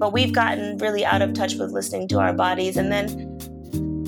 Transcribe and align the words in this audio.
but 0.00 0.14
we've 0.14 0.32
gotten 0.32 0.78
really 0.78 1.04
out 1.04 1.20
of 1.20 1.34
touch 1.34 1.54
with 1.54 1.72
listening 1.72 2.08
to 2.08 2.18
our 2.18 2.32
bodies. 2.32 2.78
And 2.78 2.90
then 2.90 3.06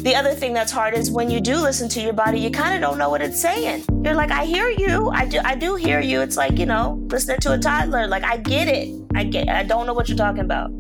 the 0.02 0.14
other 0.16 0.32
thing 0.34 0.54
that's 0.54 0.72
hard 0.72 0.94
is 0.94 1.10
when 1.10 1.30
you 1.30 1.38
do 1.38 1.56
listen 1.56 1.86
to 1.90 2.00
your 2.00 2.14
body, 2.14 2.40
you 2.40 2.50
kind 2.50 2.74
of 2.74 2.80
don't 2.80 2.98
know 2.98 3.10
what 3.10 3.20
it's 3.20 3.40
saying. 3.40 3.84
You're 4.02 4.14
like, 4.14 4.30
I 4.30 4.46
hear 4.46 4.70
you. 4.70 5.10
I 5.10 5.26
do 5.26 5.38
I 5.44 5.54
do 5.54 5.76
hear 5.76 6.00
you. 6.00 6.22
It's 6.22 6.36
like, 6.36 6.58
you 6.58 6.64
know, 6.64 6.98
listening 7.10 7.38
to 7.40 7.52
a 7.52 7.58
toddler. 7.58 8.08
Like 8.08 8.24
I 8.24 8.38
get 8.38 8.68
it. 8.68 8.88
I 9.14 9.24
get 9.24 9.50
I 9.50 9.62
don't 9.64 9.86
know 9.86 9.92
what 9.92 10.08
you're 10.08 10.16
talking 10.16 10.40
about. 10.40 10.70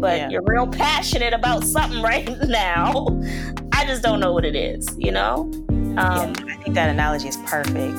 But 0.00 0.18
yeah. 0.18 0.28
you're 0.28 0.44
real 0.44 0.66
passionate 0.68 1.32
about 1.32 1.64
something 1.64 2.02
right 2.12 2.28
now. 2.46 3.06
I 3.72 3.86
just 3.86 4.02
don't 4.02 4.20
know 4.20 4.32
what 4.32 4.44
it 4.44 4.54
is, 4.54 4.86
you 4.98 5.10
know? 5.10 5.50
Um, 5.70 5.96
yeah, 5.96 6.34
I 6.46 6.56
think 6.62 6.74
that 6.74 6.90
analogy 6.90 7.28
is 7.28 7.38
perfect. 7.38 7.96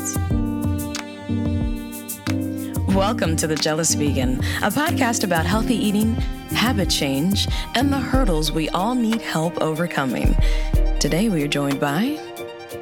Welcome 2.96 3.36
to 3.38 3.48
The 3.48 3.56
Jealous 3.56 3.94
Vegan, 3.96 4.40
a 4.62 4.70
podcast 4.70 5.24
about 5.24 5.46
healthy 5.46 5.76
eating, 5.76 6.18
habit 6.52 6.90
change, 6.90 7.48
and 7.76 7.92
the 7.92 8.00
hurdles 8.00 8.52
we 8.52 8.70
all 8.70 8.96
need 8.96 9.22
help 9.22 9.62
overcoming. 9.62 10.36
Today 11.00 11.30
we 11.30 11.44
are 11.44 11.48
joined 11.48 11.80
by 11.80 12.20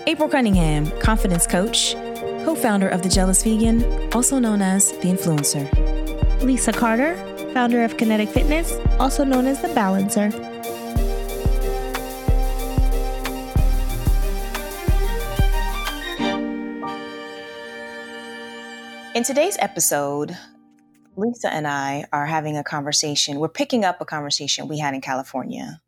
April 0.08 0.30
Cunningham, 0.30 0.90
confidence 1.00 1.46
coach, 1.46 1.94
co 2.46 2.56
founder 2.56 2.88
of 2.88 3.02
The 3.02 3.10
Jealous 3.10 3.44
Vegan, 3.44 3.84
also 4.14 4.40
known 4.40 4.62
as 4.62 4.92
The 4.92 5.10
Influencer. 5.10 5.68
Lisa 6.42 6.72
Carter, 6.72 7.16
founder 7.54 7.84
of 7.84 7.98
Kinetic 7.98 8.30
Fitness, 8.30 8.74
also 9.00 9.24
known 9.24 9.46
as 9.46 9.62
The 9.62 9.70
Balancer. 9.70 10.32
In 19.14 19.24
today's 19.24 19.58
episode, 19.60 20.38
Lisa 21.18 21.52
and 21.52 21.68
I 21.68 22.06
are 22.14 22.28
having 22.28 22.58
a 22.58 22.64
conversation. 22.64 23.40
We're 23.40 23.50
picking 23.50 23.84
up 23.84 24.00
a 24.00 24.06
conversation 24.06 24.68
we 24.68 24.78
had 24.78 24.94
in 24.94 25.02
California 25.02 25.82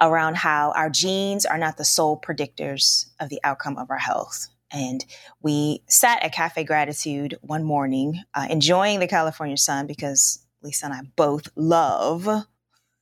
around 0.00 0.36
how 0.36 0.72
our 0.72 0.88
genes 0.88 1.44
are 1.44 1.58
not 1.58 1.76
the 1.76 1.84
sole 1.84 2.18
predictors 2.18 3.06
of 3.20 3.28
the 3.28 3.40
outcome 3.44 3.76
of 3.76 3.90
our 3.90 3.98
health. 3.98 4.48
And 4.72 5.04
we 5.42 5.82
sat 5.86 6.22
at 6.22 6.32
Cafe 6.32 6.64
Gratitude 6.64 7.36
one 7.42 7.62
morning, 7.62 8.22
uh, 8.34 8.46
enjoying 8.48 9.00
the 9.00 9.06
California 9.06 9.58
sun 9.58 9.86
because 9.86 10.44
Lisa 10.62 10.86
and 10.86 10.94
I 10.94 11.02
both 11.16 11.48
love, 11.54 12.26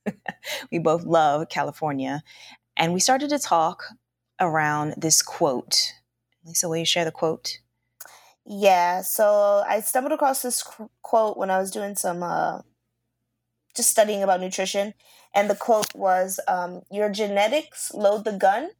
we 0.71 0.79
both 0.79 1.05
love 1.05 1.47
California. 1.47 2.21
And 2.75 2.93
we 2.93 2.99
started 2.99 3.29
to 3.29 3.39
talk 3.39 3.85
around 4.41 4.95
this 4.97 5.21
quote. 5.21 5.93
Lisa, 6.45 6.67
will 6.67 6.77
you 6.77 6.85
share 6.85 7.05
the 7.05 7.11
quote? 7.11 7.60
Yeah, 8.53 9.01
so 9.01 9.63
I 9.65 9.79
stumbled 9.79 10.11
across 10.11 10.41
this 10.41 10.61
quote 11.01 11.37
when 11.37 11.49
I 11.49 11.57
was 11.57 11.71
doing 11.71 11.95
some 11.95 12.21
uh, 12.21 12.63
just 13.73 13.89
studying 13.89 14.23
about 14.23 14.41
nutrition 14.41 14.93
and 15.33 15.49
the 15.49 15.55
quote 15.55 15.95
was, 15.95 16.37
um, 16.49 16.81
"Your 16.91 17.09
genetics 17.09 17.93
load 17.93 18.25
the 18.25 18.33
gun, 18.33 18.71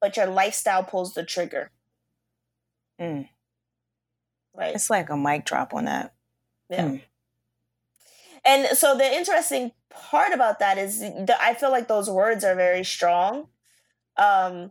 but 0.00 0.16
your 0.16 0.26
lifestyle 0.26 0.84
pulls 0.84 1.14
the 1.14 1.24
trigger." 1.24 1.72
Mm. 3.00 3.28
Right. 4.54 4.72
It's 4.72 4.88
like 4.88 5.10
a 5.10 5.16
mic 5.16 5.46
drop 5.46 5.74
on 5.74 5.86
that. 5.86 6.14
Yeah. 6.70 6.84
Mm. 6.84 7.02
And 8.44 8.78
so 8.78 8.96
the 8.96 9.12
interesting 9.12 9.72
part 9.90 10.32
about 10.32 10.60
that 10.60 10.78
is 10.78 11.02
I 11.40 11.54
feel 11.54 11.72
like 11.72 11.88
those 11.88 12.08
words 12.08 12.44
are 12.44 12.54
very 12.54 12.84
strong. 12.84 13.48
Um, 14.16 14.70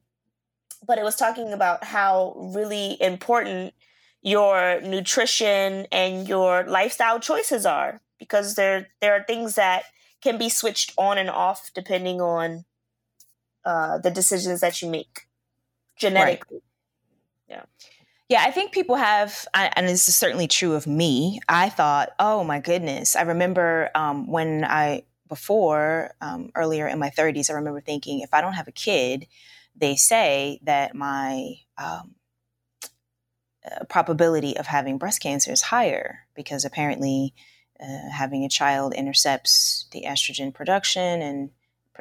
but 0.87 0.97
it 0.97 1.03
was 1.03 1.17
talking 1.17 1.51
about 1.51 1.83
how 1.83 2.33
really 2.55 2.95
important 3.01 3.73
your 4.21 4.81
nutrition 4.81 5.87
and 5.91 6.27
your 6.27 6.63
lifestyle 6.67 7.19
choices 7.19 7.65
are 7.65 8.01
because 8.19 8.55
there 8.55 8.87
there 9.01 9.13
are 9.13 9.23
things 9.23 9.55
that 9.55 9.83
can 10.21 10.37
be 10.37 10.49
switched 10.49 10.93
on 10.97 11.17
and 11.17 11.29
off 11.29 11.71
depending 11.73 12.21
on 12.21 12.65
uh, 13.65 13.97
the 13.97 14.11
decisions 14.11 14.61
that 14.61 14.81
you 14.81 14.89
make 14.89 15.27
genetically. 15.97 16.57
Right. 16.57 16.63
Yeah. 17.47 17.63
Yeah, 18.29 18.43
I 18.43 18.51
think 18.51 18.71
people 18.71 18.95
have, 18.95 19.45
and 19.53 19.89
this 19.89 20.07
is 20.07 20.15
certainly 20.15 20.47
true 20.47 20.73
of 20.73 20.87
me. 20.87 21.41
I 21.49 21.67
thought, 21.67 22.11
oh 22.17 22.45
my 22.45 22.61
goodness. 22.61 23.17
I 23.17 23.23
remember 23.23 23.89
um, 23.93 24.25
when 24.25 24.63
I, 24.63 25.03
before, 25.27 26.11
um, 26.21 26.49
earlier 26.55 26.87
in 26.87 26.97
my 26.97 27.09
30s, 27.09 27.49
I 27.49 27.55
remember 27.55 27.81
thinking, 27.81 28.21
if 28.21 28.33
I 28.33 28.39
don't 28.39 28.53
have 28.53 28.69
a 28.69 28.71
kid, 28.71 29.27
they 29.75 29.97
say 29.97 30.61
that 30.63 30.95
my 30.95 31.55
um, 31.77 32.15
uh, 33.69 33.85
probability 33.85 34.57
of 34.57 34.67
having 34.67 34.97
breast 34.97 35.21
cancer 35.21 35.51
is 35.51 35.61
higher 35.61 36.19
because 36.35 36.65
apparently 36.65 37.33
uh, 37.79 38.09
having 38.11 38.43
a 38.43 38.49
child 38.49 38.93
intercepts 38.93 39.85
the 39.91 40.03
estrogen 40.07 40.53
production, 40.53 41.21
and 41.21 41.49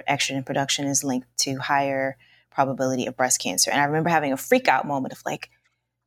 estrogen 0.09 0.44
production 0.44 0.87
is 0.87 1.04
linked 1.04 1.28
to 1.38 1.56
higher 1.56 2.16
probability 2.50 3.06
of 3.06 3.16
breast 3.16 3.41
cancer. 3.41 3.71
And 3.71 3.81
I 3.81 3.84
remember 3.84 4.10
having 4.10 4.32
a 4.32 4.37
freak 4.37 4.69
out 4.69 4.87
moment 4.87 5.12
of 5.12 5.22
like, 5.25 5.50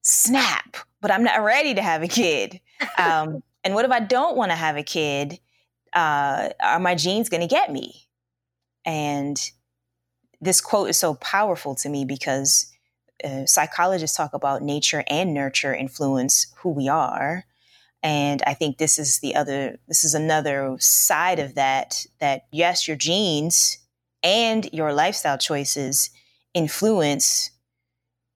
snap, 0.01 0.77
but 1.01 1.11
I'm 1.11 1.23
not 1.23 1.43
ready 1.43 1.73
to 1.73 1.81
have 1.81 2.03
a 2.03 2.07
kid. 2.07 2.59
Um, 2.97 3.43
and 3.63 3.75
what 3.75 3.85
if 3.85 3.91
I 3.91 4.01
don't 4.01 4.35
want 4.35 4.51
to 4.51 4.57
have 4.57 4.75
a 4.75 4.83
kid? 4.83 5.39
Uh, 5.93 6.49
are 6.61 6.79
my 6.79 6.95
genes 6.95 7.29
going 7.29 7.39
to 7.39 7.47
get 7.47 7.71
me? 7.71 8.07
And 8.83 9.39
this 10.41 10.59
quote 10.59 10.89
is 10.89 10.97
so 10.97 11.13
powerful 11.13 11.75
to 11.75 11.87
me 11.87 12.03
because 12.03 12.72
uh, 13.23 13.45
psychologists 13.45 14.17
talk 14.17 14.33
about 14.33 14.61
nature 14.61 15.03
and 15.07 15.33
nurture 15.33 15.73
influence 15.73 16.47
who 16.57 16.69
we 16.69 16.87
are. 16.89 17.45
And 18.01 18.41
i 18.45 18.53
think 18.53 18.77
this 18.77 18.99
is 18.99 19.19
the 19.19 19.35
other 19.35 19.79
this 19.87 20.03
is 20.03 20.13
another 20.13 20.75
side 20.79 21.39
of 21.39 21.55
that 21.55 22.05
that 22.19 22.47
yes 22.51 22.85
your 22.87 22.97
genes 22.97 23.77
and 24.21 24.69
your 24.73 24.93
lifestyle 24.93 25.37
choices 25.37 26.09
influence 26.53 27.51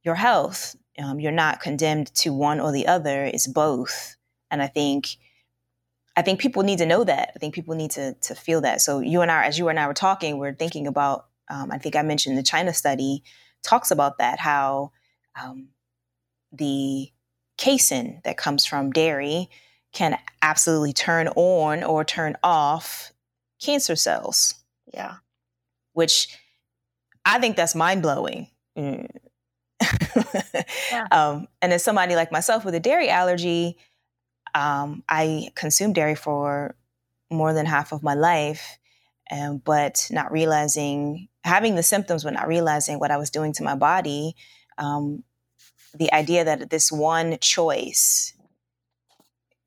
your 0.03 0.15
health. 0.15 0.75
Um, 0.99 1.19
you're 1.19 1.31
not 1.31 1.59
condemned 1.59 2.13
to 2.15 2.33
one 2.33 2.59
or 2.59 2.71
the 2.71 2.87
other 2.87 3.25
it's 3.25 3.47
both. 3.47 4.15
And 4.49 4.61
i 4.61 4.67
think 4.67 5.17
i 6.15 6.21
think 6.21 6.39
people 6.39 6.63
need 6.63 6.79
to 6.79 6.85
know 6.85 7.03
that. 7.03 7.31
I 7.35 7.39
think 7.39 7.53
people 7.53 7.75
need 7.75 7.91
to 7.91 8.13
to 8.13 8.35
feel 8.35 8.61
that. 8.61 8.79
So 8.81 8.99
you 8.99 9.21
and 9.21 9.29
i 9.29 9.45
as 9.45 9.59
you 9.59 9.67
and 9.67 9.79
i 9.79 9.87
were 9.87 9.93
talking 9.93 10.37
we're 10.37 10.53
thinking 10.53 10.87
about 10.87 11.25
um, 11.49 11.71
i 11.71 11.77
think 11.77 11.95
i 11.97 12.03
mentioned 12.03 12.37
the 12.37 12.43
china 12.43 12.73
study 12.73 13.23
talks 13.63 13.91
about 13.91 14.17
that 14.17 14.39
how 14.39 14.91
um, 15.41 15.69
the 16.51 17.11
casein 17.57 18.21
that 18.23 18.37
comes 18.37 18.65
from 18.65 18.91
dairy 18.91 19.49
can 19.93 20.17
absolutely 20.41 20.93
turn 20.93 21.27
on 21.29 21.83
or 21.83 22.03
turn 22.03 22.35
off 22.43 23.11
cancer 23.61 23.95
cells. 23.95 24.53
Yeah. 24.93 25.15
Which 25.93 26.27
I 27.25 27.39
think 27.39 27.55
that's 27.55 27.75
mind 27.75 28.01
blowing. 28.01 28.47
Mm. 28.77 29.07
yeah. 30.91 31.07
um, 31.11 31.47
and 31.61 31.73
as 31.73 31.83
somebody 31.83 32.15
like 32.15 32.31
myself 32.31 32.63
with 32.63 32.75
a 32.75 32.79
dairy 32.79 33.09
allergy, 33.09 33.77
um, 34.55 35.03
I 35.09 35.49
consumed 35.55 35.95
dairy 35.95 36.15
for 36.15 36.75
more 37.29 37.53
than 37.53 37.65
half 37.65 37.91
of 37.91 38.03
my 38.03 38.13
life, 38.13 38.79
um, 39.31 39.57
but 39.57 40.07
not 40.11 40.31
realizing, 40.31 41.27
having 41.47 41.75
the 41.75 41.83
symptoms, 41.83 42.23
but 42.23 42.33
not 42.33 42.47
realizing 42.47 42.99
what 42.99 43.11
I 43.11 43.17
was 43.17 43.29
doing 43.29 43.53
to 43.53 43.63
my 43.63 43.75
body. 43.75 44.35
Um, 44.77 45.23
the 45.93 46.13
idea 46.13 46.43
that 46.45 46.69
this 46.69 46.91
one 46.91 47.37
choice 47.39 48.33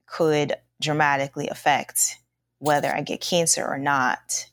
could 0.07 0.55
dramatically 0.81 1.49
affect 1.49 2.17
whether 2.59 2.95
I 2.95 3.01
get 3.01 3.21
cancer 3.21 3.67
or 3.67 3.79
not 3.79 4.47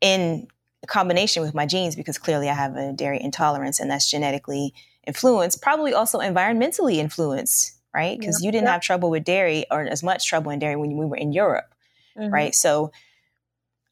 in 0.00 0.48
combination 0.86 1.42
with 1.42 1.54
my 1.54 1.66
genes 1.66 1.94
because 1.94 2.18
clearly 2.18 2.48
I 2.48 2.54
have 2.54 2.76
a 2.76 2.92
dairy 2.92 3.20
intolerance 3.20 3.78
and 3.78 3.90
that's 3.90 4.10
genetically 4.10 4.74
influenced, 5.06 5.62
probably 5.62 5.92
also 5.92 6.18
environmentally 6.18 6.96
influenced, 6.96 7.72
right? 7.94 8.18
Because 8.18 8.40
yeah. 8.40 8.46
you 8.46 8.52
didn't 8.52 8.66
yeah. 8.66 8.72
have 8.72 8.80
trouble 8.80 9.10
with 9.10 9.24
dairy 9.24 9.64
or 9.70 9.82
as 9.82 10.02
much 10.02 10.26
trouble 10.26 10.50
in 10.50 10.58
dairy 10.58 10.76
when 10.76 10.96
we 10.96 11.06
were 11.06 11.16
in 11.16 11.32
Europe, 11.32 11.72
mm-hmm. 12.18 12.32
right? 12.32 12.54
So 12.54 12.90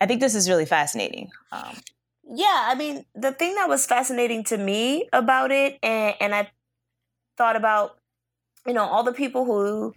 I 0.00 0.06
think 0.06 0.20
this 0.20 0.34
is 0.34 0.48
really 0.48 0.66
fascinating. 0.66 1.30
Um, 1.52 1.76
yeah, 2.32 2.68
I 2.68 2.74
mean, 2.74 3.04
the 3.14 3.32
thing 3.32 3.54
that 3.56 3.68
was 3.68 3.86
fascinating 3.86 4.44
to 4.44 4.56
me 4.58 5.08
about 5.12 5.50
it, 5.50 5.78
and, 5.82 6.14
and 6.20 6.34
I 6.34 6.50
thought 7.38 7.56
about, 7.56 7.98
you 8.66 8.74
know, 8.74 8.84
all 8.84 9.04
the 9.04 9.12
people 9.12 9.44
who 9.44 9.94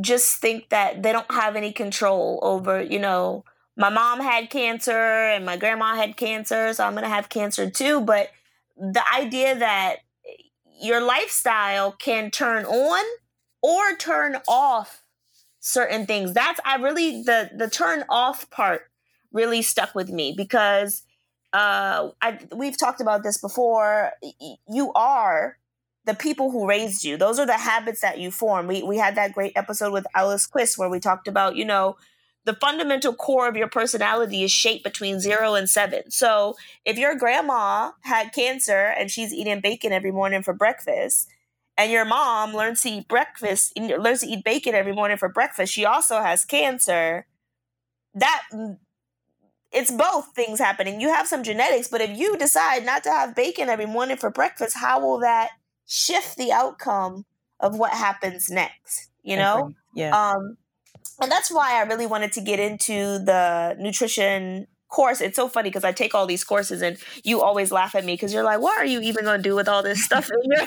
just 0.00 0.36
think 0.38 0.68
that 0.70 1.02
they 1.02 1.12
don't 1.12 1.30
have 1.30 1.56
any 1.56 1.72
control 1.72 2.40
over, 2.42 2.82
you 2.82 2.98
know, 2.98 3.44
my 3.76 3.90
mom 3.90 4.20
had 4.20 4.50
cancer 4.50 4.92
and 4.92 5.44
my 5.46 5.56
grandma 5.56 5.94
had 5.96 6.16
cancer, 6.16 6.72
so 6.74 6.84
I'm 6.84 6.92
going 6.92 7.04
to 7.04 7.08
have 7.10 7.28
cancer 7.28 7.70
too. 7.70 8.00
But 8.00 8.30
the 8.76 9.02
idea 9.14 9.56
that 9.58 9.96
your 10.80 11.00
lifestyle 11.00 11.92
can 11.92 12.30
turn 12.30 12.64
on 12.64 13.04
or 13.62 13.96
turn 13.96 14.36
off 14.46 15.02
certain 15.60 16.06
things 16.06 16.32
that's 16.32 16.60
i 16.64 16.76
really 16.76 17.22
the 17.22 17.50
the 17.56 17.68
turn 17.68 18.04
off 18.08 18.48
part 18.50 18.82
really 19.32 19.62
stuck 19.62 19.94
with 19.94 20.10
me 20.10 20.32
because 20.36 21.02
uh 21.56 22.10
I, 22.20 22.38
we've 22.54 22.78
talked 22.78 23.00
about 23.00 23.22
this 23.22 23.38
before 23.38 24.12
you 24.68 24.92
are 24.94 25.58
the 26.04 26.14
people 26.14 26.50
who 26.50 26.68
raised 26.68 27.02
you. 27.04 27.16
Those 27.16 27.38
are 27.38 27.46
the 27.46 27.58
habits 27.72 28.00
that 28.00 28.18
you 28.18 28.30
form. 28.30 28.66
We 28.66 28.82
we 28.82 28.98
had 28.98 29.16
that 29.16 29.32
great 29.32 29.54
episode 29.56 29.92
with 29.92 30.06
Alice 30.14 30.46
Quist 30.46 30.78
where 30.78 30.90
we 30.90 31.00
talked 31.00 31.28
about, 31.28 31.56
you 31.56 31.64
know, 31.64 31.96
the 32.44 32.54
fundamental 32.54 33.12
core 33.12 33.48
of 33.48 33.56
your 33.56 33.68
personality 33.68 34.44
is 34.44 34.52
shaped 34.52 34.84
between 34.84 35.18
zero 35.18 35.54
and 35.54 35.68
seven. 35.68 36.10
So 36.10 36.54
if 36.84 36.96
your 36.96 37.14
grandma 37.16 37.92
had 38.02 38.32
cancer 38.32 38.94
and 38.98 39.10
she's 39.10 39.32
eating 39.34 39.60
bacon 39.60 39.92
every 39.92 40.12
morning 40.12 40.42
for 40.42 40.54
breakfast, 40.54 41.28
and 41.76 41.90
your 41.90 42.04
mom 42.04 42.54
learns 42.54 42.82
to 42.82 42.90
eat 42.90 43.08
breakfast, 43.08 43.76
learns 43.78 44.20
to 44.20 44.28
eat 44.28 44.44
bacon 44.44 44.74
every 44.74 44.94
morning 44.94 45.16
for 45.16 45.28
breakfast, 45.28 45.72
she 45.72 45.84
also 45.84 46.20
has 46.20 46.44
cancer. 46.44 47.26
That 48.14 48.42
it's 49.72 49.90
both 49.90 50.34
things 50.34 50.58
happening. 50.58 51.00
You 51.00 51.08
have 51.08 51.26
some 51.26 51.42
genetics, 51.42 51.88
but 51.88 52.00
if 52.00 52.16
you 52.16 52.36
decide 52.36 52.84
not 52.84 53.02
to 53.04 53.10
have 53.10 53.34
bacon 53.34 53.68
every 53.68 53.86
morning 53.86 54.16
for 54.16 54.30
breakfast, 54.30 54.76
how 54.76 55.00
will 55.00 55.20
that 55.20 55.50
shift 55.86 56.36
the 56.36 56.52
outcome 56.52 57.24
of 57.60 57.78
what 57.78 57.92
happens 57.92 58.48
next? 58.50 59.10
You 59.22 59.36
know? 59.36 59.74
Yeah. 59.94 60.10
Um, 60.10 60.56
and 61.20 61.30
that's 61.30 61.50
why 61.50 61.80
I 61.80 61.82
really 61.82 62.06
wanted 62.06 62.32
to 62.32 62.40
get 62.40 62.60
into 62.60 63.18
the 63.18 63.76
nutrition 63.78 64.66
course. 64.88 65.20
It's 65.20 65.36
so 65.36 65.48
funny 65.48 65.68
because 65.68 65.84
I 65.84 65.92
take 65.92 66.14
all 66.14 66.26
these 66.26 66.44
courses 66.44 66.82
and 66.82 66.98
you 67.24 67.42
always 67.42 67.72
laugh 67.72 67.94
at 67.94 68.04
me 68.04 68.14
because 68.14 68.32
you're 68.32 68.44
like, 68.44 68.60
what 68.60 68.78
are 68.78 68.84
you 68.84 69.00
even 69.00 69.24
going 69.24 69.42
to 69.42 69.48
do 69.48 69.54
with 69.54 69.68
all 69.68 69.82
this 69.82 70.04
stuff 70.04 70.28
in 70.30 70.50
your 70.50 70.66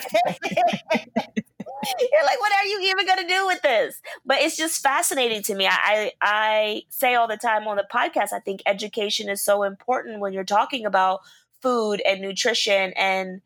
head? 0.94 1.44
you're 2.12 2.24
like, 2.24 2.40
what 2.40 2.52
are 2.52 2.66
you 2.66 2.80
even 2.90 3.06
going 3.06 3.18
to 3.18 3.26
do 3.26 3.46
with 3.46 3.62
this? 3.62 4.00
But 4.24 4.38
it's 4.40 4.56
just 4.56 4.82
fascinating 4.82 5.42
to 5.44 5.54
me. 5.54 5.66
I, 5.66 5.72
I, 5.72 6.12
I 6.20 6.82
say 6.88 7.14
all 7.14 7.28
the 7.28 7.36
time 7.36 7.66
on 7.66 7.76
the 7.76 7.86
podcast, 7.92 8.32
I 8.32 8.40
think 8.40 8.62
education 8.66 9.28
is 9.28 9.42
so 9.42 9.62
important 9.62 10.20
when 10.20 10.32
you're 10.32 10.44
talking 10.44 10.86
about 10.86 11.20
food 11.62 12.02
and 12.06 12.20
nutrition 12.20 12.92
and 12.96 13.40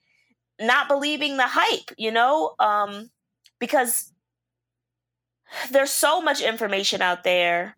not 0.61 0.89
believing 0.89 1.37
the 1.37 1.47
hype, 1.47 1.91
you 1.99 2.11
know? 2.11 2.55
Um, 2.59 3.11
because 3.59 4.13
there's 5.71 5.91
so 5.91 6.21
much 6.21 6.41
information 6.41 7.03
out 7.03 7.25
there. 7.25 7.77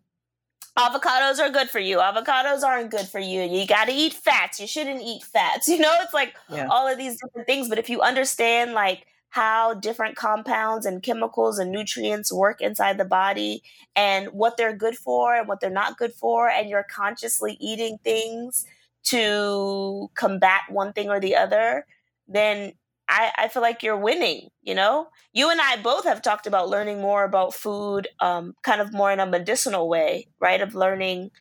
Avocados 0.77 1.39
are 1.39 1.49
good 1.49 1.69
for 1.69 1.79
you. 1.79 1.97
Avocados 1.97 2.61
aren't 2.61 2.91
good 2.91 3.07
for 3.07 3.19
you. 3.19 3.41
You 3.41 3.65
got 3.65 3.85
to 3.85 3.93
eat 3.93 4.13
fats. 4.13 4.59
You 4.59 4.67
shouldn't 4.67 5.01
eat 5.01 5.23
fats. 5.23 5.67
You 5.77 5.79
know, 5.79 5.93
it's 6.01 6.13
like 6.13 6.35
yeah. 6.49 6.67
all 6.69 6.87
of 6.87 6.97
these 6.97 7.19
different 7.19 7.47
things. 7.47 7.67
But 7.67 7.79
if 7.79 7.89
you 7.89 8.01
understand, 8.01 8.73
like, 8.73 9.05
how 9.29 9.73
different 9.73 10.15
compounds 10.15 10.85
and 10.85 11.03
chemicals 11.03 11.59
and 11.59 11.71
nutrients 11.71 12.31
work 12.31 12.61
inside 12.61 12.97
the 12.97 13.05
body 13.05 13.61
and 13.95 14.29
what 14.29 14.57
they're 14.57 14.75
good 14.75 14.97
for 14.97 15.35
and 15.35 15.47
what 15.47 15.59
they're 15.59 15.69
not 15.69 15.97
good 15.97 16.13
for, 16.13 16.49
and 16.49 16.69
you're 16.69 16.83
consciously 16.83 17.57
eating 17.59 17.97
things 18.03 18.65
to 19.03 20.09
combat 20.15 20.61
one 20.69 20.93
thing 20.93 21.09
or 21.09 21.19
the 21.19 21.35
other, 21.35 21.85
then 22.27 22.73
I, 23.09 23.31
I 23.37 23.47
feel 23.47 23.61
like 23.61 23.83
you're 23.83 23.97
winning, 23.97 24.49
you 24.61 24.75
know? 24.75 25.07
You 25.31 25.49
and 25.49 25.61
I 25.61 25.77
both 25.77 26.03
have 26.03 26.21
talked 26.21 26.45
about 26.45 26.69
learning 26.69 26.99
more 26.99 27.23
about 27.23 27.53
food, 27.53 28.09
um, 28.19 28.53
kind 28.63 28.81
of 28.81 28.91
more 28.91 29.11
in 29.11 29.21
a 29.21 29.25
medicinal 29.25 29.87
way, 29.87 30.27
right? 30.41 30.59
Of 30.59 30.75
learning 30.75 31.31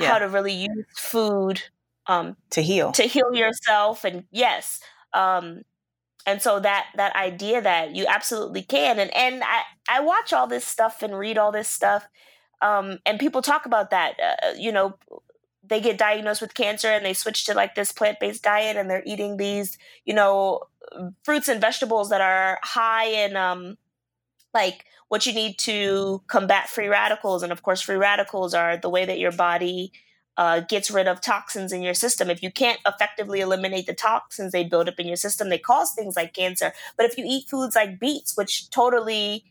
yeah. 0.00 0.08
how 0.08 0.18
to 0.18 0.28
really 0.28 0.54
use 0.54 0.86
food 0.96 1.62
um, 2.06 2.36
to 2.50 2.62
heal. 2.62 2.92
To 2.92 3.02
heal 3.02 3.34
yourself. 3.34 4.04
And 4.04 4.24
yes. 4.30 4.80
Um, 5.12 5.62
and 6.26 6.40
so 6.40 6.60
that 6.60 6.86
that 6.96 7.14
idea 7.16 7.60
that 7.60 7.94
you 7.94 8.06
absolutely 8.08 8.62
can 8.62 8.98
and 8.98 9.14
and 9.16 9.42
I, 9.44 9.62
I 9.88 10.00
watch 10.00 10.32
all 10.32 10.46
this 10.46 10.64
stuff 10.64 11.02
and 11.02 11.18
read 11.18 11.38
all 11.38 11.52
this 11.52 11.68
stuff 11.68 12.06
um, 12.60 12.98
and 13.04 13.18
people 13.18 13.42
talk 13.42 13.66
about 13.66 13.90
that 13.90 14.14
uh, 14.20 14.52
you 14.56 14.72
know 14.72 14.96
they 15.64 15.80
get 15.80 15.98
diagnosed 15.98 16.40
with 16.40 16.54
cancer 16.54 16.88
and 16.88 17.04
they 17.04 17.14
switch 17.14 17.44
to 17.44 17.54
like 17.54 17.74
this 17.74 17.92
plant-based 17.92 18.42
diet 18.42 18.76
and 18.76 18.90
they're 18.90 19.02
eating 19.06 19.36
these 19.36 19.78
you 20.04 20.14
know 20.14 20.60
fruits 21.24 21.48
and 21.48 21.60
vegetables 21.60 22.10
that 22.10 22.20
are 22.20 22.58
high 22.62 23.06
in 23.06 23.36
um 23.36 23.76
like 24.54 24.84
what 25.08 25.26
you 25.26 25.34
need 25.34 25.58
to 25.58 26.22
combat 26.26 26.70
free 26.70 26.88
radicals. 26.88 27.42
And 27.42 27.52
of 27.52 27.62
course 27.62 27.82
free 27.82 27.96
radicals 27.96 28.54
are 28.54 28.78
the 28.78 28.88
way 28.88 29.04
that 29.04 29.18
your 29.18 29.32
body 29.32 29.92
uh, 30.36 30.60
gets 30.60 30.90
rid 30.90 31.06
of 31.06 31.20
toxins 31.20 31.72
in 31.72 31.82
your 31.82 31.94
system. 31.94 32.30
If 32.30 32.42
you 32.42 32.50
can't 32.50 32.80
effectively 32.86 33.40
eliminate 33.40 33.86
the 33.86 33.94
toxins 33.94 34.52
they 34.52 34.64
build 34.64 34.88
up 34.88 34.98
in 34.98 35.06
your 35.06 35.16
system 35.16 35.48
they 35.48 35.58
cause 35.58 35.92
things 35.92 36.16
like 36.16 36.34
cancer. 36.34 36.72
But 36.96 37.06
if 37.06 37.18
you 37.18 37.24
eat 37.26 37.48
foods 37.48 37.76
like 37.76 38.00
beets 38.00 38.36
which 38.36 38.70
totally 38.70 39.44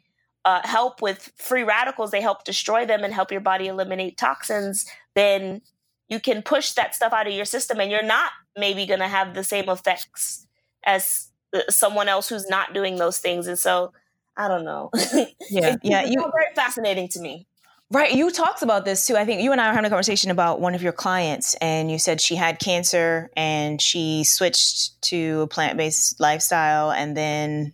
uh, 0.44 0.62
help 0.64 1.02
with 1.02 1.32
free 1.36 1.64
radicals 1.64 2.12
they 2.12 2.22
help 2.22 2.44
destroy 2.44 2.86
them 2.86 3.04
and 3.04 3.14
help 3.14 3.32
your 3.32 3.42
body 3.42 3.68
eliminate 3.68 4.18
toxins 4.18 4.88
then 5.14 5.62
you 6.10 6.20
can 6.20 6.42
push 6.42 6.74
that 6.74 6.96
stuff 6.96 7.14
out 7.14 7.28
of 7.28 7.34
your 7.34 7.46
system 7.46 7.80
and 7.80 7.92
you're 7.92 8.04
not 8.04 8.32
maybe 8.58 8.86
going 8.86 9.00
to 9.00 9.08
have 9.08 9.36
the 9.36 9.44
same 9.44 9.70
effects 9.70 10.48
as 10.84 11.28
uh, 11.54 11.60
someone 11.70 12.10
else 12.10 12.28
who's 12.28 12.50
not 12.50 12.74
doing 12.74 12.96
those 12.96 13.20
things. 13.20 13.48
And 13.48 13.58
so 13.60 13.94
i 14.38 14.48
don't 14.48 14.66
know. 14.66 14.90
Yeah 15.50 15.76
yeah 15.84 16.04
you 16.04 16.20
very 16.22 16.56
fascinating 16.56 17.08
to 17.10 17.20
me 17.20 17.46
right 17.92 18.14
you 18.14 18.32
talked 18.32 18.62
about 18.62 18.86
this 18.86 19.06
too 19.06 19.16
i 19.16 19.26
think 19.26 19.42
you 19.42 19.52
and 19.52 19.62
i 19.62 19.68
were 19.68 19.74
having 19.74 19.86
a 19.86 19.90
conversation 19.90 20.32
about 20.32 20.60
one 20.60 20.74
of 20.74 20.82
your 20.82 20.92
clients 20.92 21.56
and 21.56 21.92
you 21.92 22.00
said 22.00 22.20
she 22.20 22.36
had 22.36 22.60
cancer 22.60 23.30
and 23.36 23.82
she 23.82 24.24
switched 24.24 25.00
to 25.02 25.42
a 25.42 25.48
plant-based 25.48 26.20
lifestyle 26.20 26.92
and 26.92 27.16
then 27.16 27.74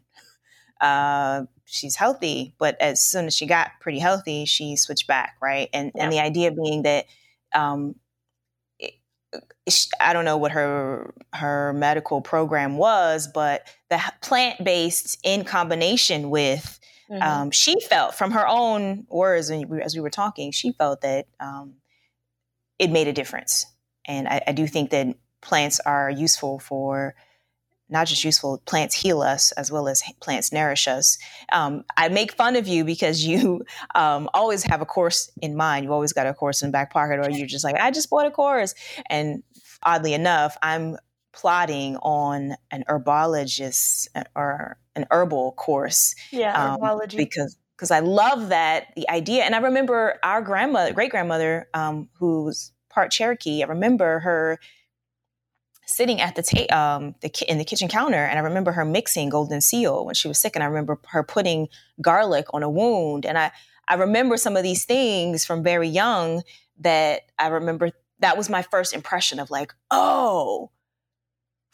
uh, 0.82 1.44
she's 1.66 1.96
healthy 1.96 2.54
but 2.60 2.80
as 2.80 3.02
soon 3.02 3.26
as 3.26 3.36
she 3.36 3.46
got 3.46 3.72
pretty 3.80 4.00
healthy 4.00 4.46
she 4.46 4.76
switched 4.76 5.08
back 5.08 5.36
right 5.42 5.70
and 5.74 5.92
yeah. 5.96 6.04
and 6.04 6.12
the 6.12 6.20
idea 6.20 6.52
being 6.52 6.84
that 6.84 7.06
um, 7.56 7.96
I 10.00 10.14
don't 10.14 10.26
know 10.26 10.38
what 10.38 10.52
her 10.52 11.14
her 11.34 11.74
medical 11.74 12.22
program 12.22 12.78
was, 12.78 13.28
but 13.28 13.68
the 13.90 14.00
plant 14.22 14.64
based 14.64 15.18
in 15.24 15.44
combination 15.44 16.30
with 16.30 16.80
mm-hmm. 17.10 17.22
um, 17.22 17.52
she 17.52 17.80
felt 17.80 18.16
from 18.16 18.32
her 18.32 18.48
own 18.48 19.06
words 19.10 19.52
as 19.52 19.96
we 19.96 20.02
were 20.02 20.10
talking, 20.10 20.52
she 20.52 20.72
felt 20.72 21.02
that 21.02 21.28
um, 21.40 21.76
it 22.80 22.90
made 22.90 23.08
a 23.08 23.14
difference, 23.14 23.66
and 24.06 24.28
I, 24.28 24.42
I, 24.48 24.52
do 24.52 24.68
think 24.68 24.92
that 24.92 25.16
plants 25.42 25.80
are 25.80 26.10
useful 26.10 26.60
for 26.60 27.16
not 27.90 28.08
just 28.08 28.24
useful 28.24 28.62
plants 28.66 28.96
heal 28.96 29.22
us 29.22 29.52
as 29.54 29.72
well 29.72 29.88
as 29.88 30.04
plants 30.20 30.52
nourish 30.52 30.88
us. 30.88 31.18
Um, 31.52 31.84
i 31.96 32.10
make 32.10 32.34
fun 32.34 32.56
of 32.56 32.68
you 32.68 32.84
because 32.84 33.26
you 33.26 33.64
um, 33.96 34.30
always 34.34 34.64
have 34.64 34.82
a 34.82 34.86
course 34.86 35.32
in 35.42 35.56
mind. 35.56 35.86
You 35.86 35.94
always 35.94 36.14
got 36.14 36.28
a 36.28 36.34
course 36.34 36.62
in 36.62 36.72
back 36.72 36.92
pocket 36.92 37.20
or 37.20 37.30
you're 37.30 37.48
just 37.48 37.64
like 37.64 37.76
i 37.76 37.92
just 37.92 38.10
bought 38.10 38.26
a 38.26 38.32
course. 38.32 38.76
And 39.10 39.44
oddly 39.84 40.14
enough 40.14 40.58
i'm 40.62 40.98
plotting 41.38 41.96
on 41.98 42.56
an 42.72 42.84
herbologist 42.90 44.08
uh, 44.16 44.24
or 44.36 44.78
an 44.96 45.06
herbal 45.12 45.52
course 45.54 46.16
yeah 46.32 46.74
um, 46.74 46.80
herbology 46.80 47.18
because 47.18 47.58
because 47.76 47.92
i 47.92 48.00
love 48.00 48.50
that 48.50 48.88
the 48.96 49.08
idea 49.10 49.44
and 49.44 49.54
i 49.54 49.60
remember 49.60 50.16
our 50.24 50.42
grandmother 50.42 50.92
great 50.94 51.12
grandmother 51.12 51.70
um, 51.74 52.10
who's 52.18 52.72
part 52.90 53.12
cherokee 53.12 53.64
i 53.64 53.68
remember 53.68 54.20
her 54.20 54.58
sitting 55.88 56.20
at 56.20 56.36
the 56.36 56.44
ta- 56.44 56.76
um, 56.78 57.16
the 57.22 57.30
ki- 57.30 57.46
in 57.48 57.58
the 57.58 57.64
kitchen 57.64 57.88
counter, 57.88 58.18
and 58.18 58.38
I 58.38 58.42
remember 58.42 58.74
her 58.74 58.86
mixing 58.86 59.30
golden 59.30 59.62
seal 59.62 60.06
when 60.06 60.16
she 60.16 60.28
was 60.28 60.38
sick, 60.38 60.56
and 60.56 60.64
I 60.64 60.68
remember 60.68 61.00
her 61.08 61.24
putting 61.24 61.70
garlic 62.02 62.46
on 62.54 62.62
a 62.62 62.70
wound, 62.70 63.26
and 63.26 63.38
I 63.38 63.52
I 63.88 63.96
remember 63.96 64.38
some 64.38 64.58
of 64.58 64.64
these 64.64 64.86
things 64.86 65.46
from 65.46 65.64
very 65.64 65.88
young 65.88 66.44
that 66.80 67.22
I 67.40 67.48
remember. 67.48 67.92
That 68.20 68.38
was 68.38 68.50
my 68.50 68.64
first 68.64 68.94
impression 68.94 69.40
of 69.40 69.52
like, 69.52 69.74
oh, 69.92 70.72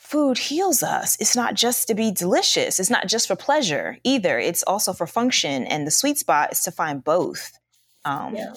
food 0.04 0.38
heals 0.38 0.84
us. 0.84 1.18
It's 1.20 1.36
not 1.36 1.56
just 1.56 1.88
to 1.88 1.96
be 1.96 2.12
delicious. 2.12 2.80
It's 2.80 2.90
not 2.90 3.08
just 3.08 3.28
for 3.28 3.36
pleasure 3.36 3.98
either. 4.04 4.38
It's 4.38 4.62
also 4.64 4.94
for 4.94 5.08
function, 5.08 5.66
and 5.66 5.88
the 5.88 5.92
sweet 5.92 6.18
spot 6.18 6.52
is 6.52 6.62
to 6.64 6.72
find 6.72 7.04
both. 7.04 7.58
Um, 8.06 8.36
yeah. 8.36 8.54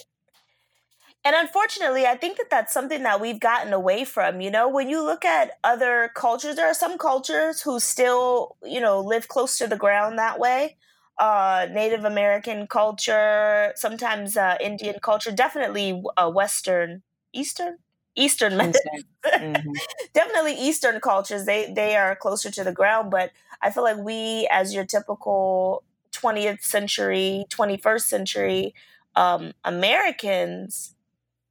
And 1.25 1.35
unfortunately, 1.35 2.07
I 2.07 2.17
think 2.17 2.37
that 2.39 2.51
that's 2.51 2.73
something 2.73 3.03
that 3.05 3.21
we've 3.21 3.41
gotten 3.41 3.73
away 3.73 4.05
from. 4.05 4.41
You 4.41 4.51
know, 4.51 4.69
when 4.69 4.89
you 4.89 5.03
look 5.03 5.25
at 5.25 5.59
other 5.65 6.11
cultures, 6.15 6.57
there 6.57 6.69
are 6.69 6.75
some 6.75 6.99
cultures 6.99 7.63
who 7.63 7.81
still, 7.81 8.57
you 8.63 8.81
know, 8.81 9.01
live 9.01 9.27
close 9.29 9.59
to 9.59 9.67
the 9.67 9.77
ground 9.77 10.19
that 10.19 10.39
way. 10.39 10.77
Uh, 11.19 11.67
Native 11.71 12.05
American 12.05 12.67
culture, 12.67 13.73
sometimes 13.77 14.37
uh, 14.37 14.57
Indian 14.61 14.97
culture, 15.01 15.33
definitely 15.33 16.03
uh, 16.17 16.31
Western, 16.31 17.03
Eastern, 17.33 17.79
Eastern, 18.25 18.55
mm-hmm. 18.55 19.71
definitely 20.15 20.55
Eastern 20.55 21.01
cultures. 21.01 21.45
They 21.45 21.73
they 21.73 21.97
are 21.97 22.17
closer 22.17 22.51
to 22.51 22.65
the 22.65 22.73
ground, 22.73 23.11
but 23.11 23.31
I 23.61 23.71
feel 23.71 23.83
like 23.83 23.99
we, 23.99 24.49
as 24.51 24.75
your 24.75 24.85
typical 24.85 25.85
20th 26.13 26.63
century, 26.63 27.45
21st 27.51 28.01
century 28.01 28.75
um, 29.15 29.53
Americans, 29.65 30.95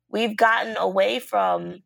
we've 0.09 0.35
gotten 0.35 0.75
away 0.77 1.19
from 1.19 1.83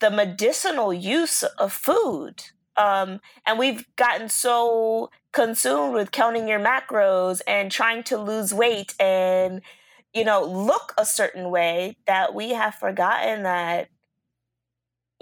the 0.00 0.10
medicinal 0.10 0.92
use 0.92 1.42
of 1.42 1.72
food. 1.72 2.44
Um, 2.76 3.20
and 3.46 3.58
we've 3.58 3.84
gotten 3.96 4.28
so 4.28 5.10
consumed 5.32 5.94
with 5.94 6.12
counting 6.12 6.46
your 6.46 6.60
macros 6.60 7.40
and 7.46 7.72
trying 7.72 8.02
to 8.04 8.18
lose 8.18 8.54
weight 8.54 8.94
and, 9.00 9.62
you 10.14 10.24
know, 10.24 10.44
look 10.44 10.94
a 10.98 11.04
certain 11.04 11.50
way 11.50 11.96
that 12.06 12.34
we 12.34 12.50
have 12.50 12.74
forgotten 12.74 13.42
that 13.42 13.88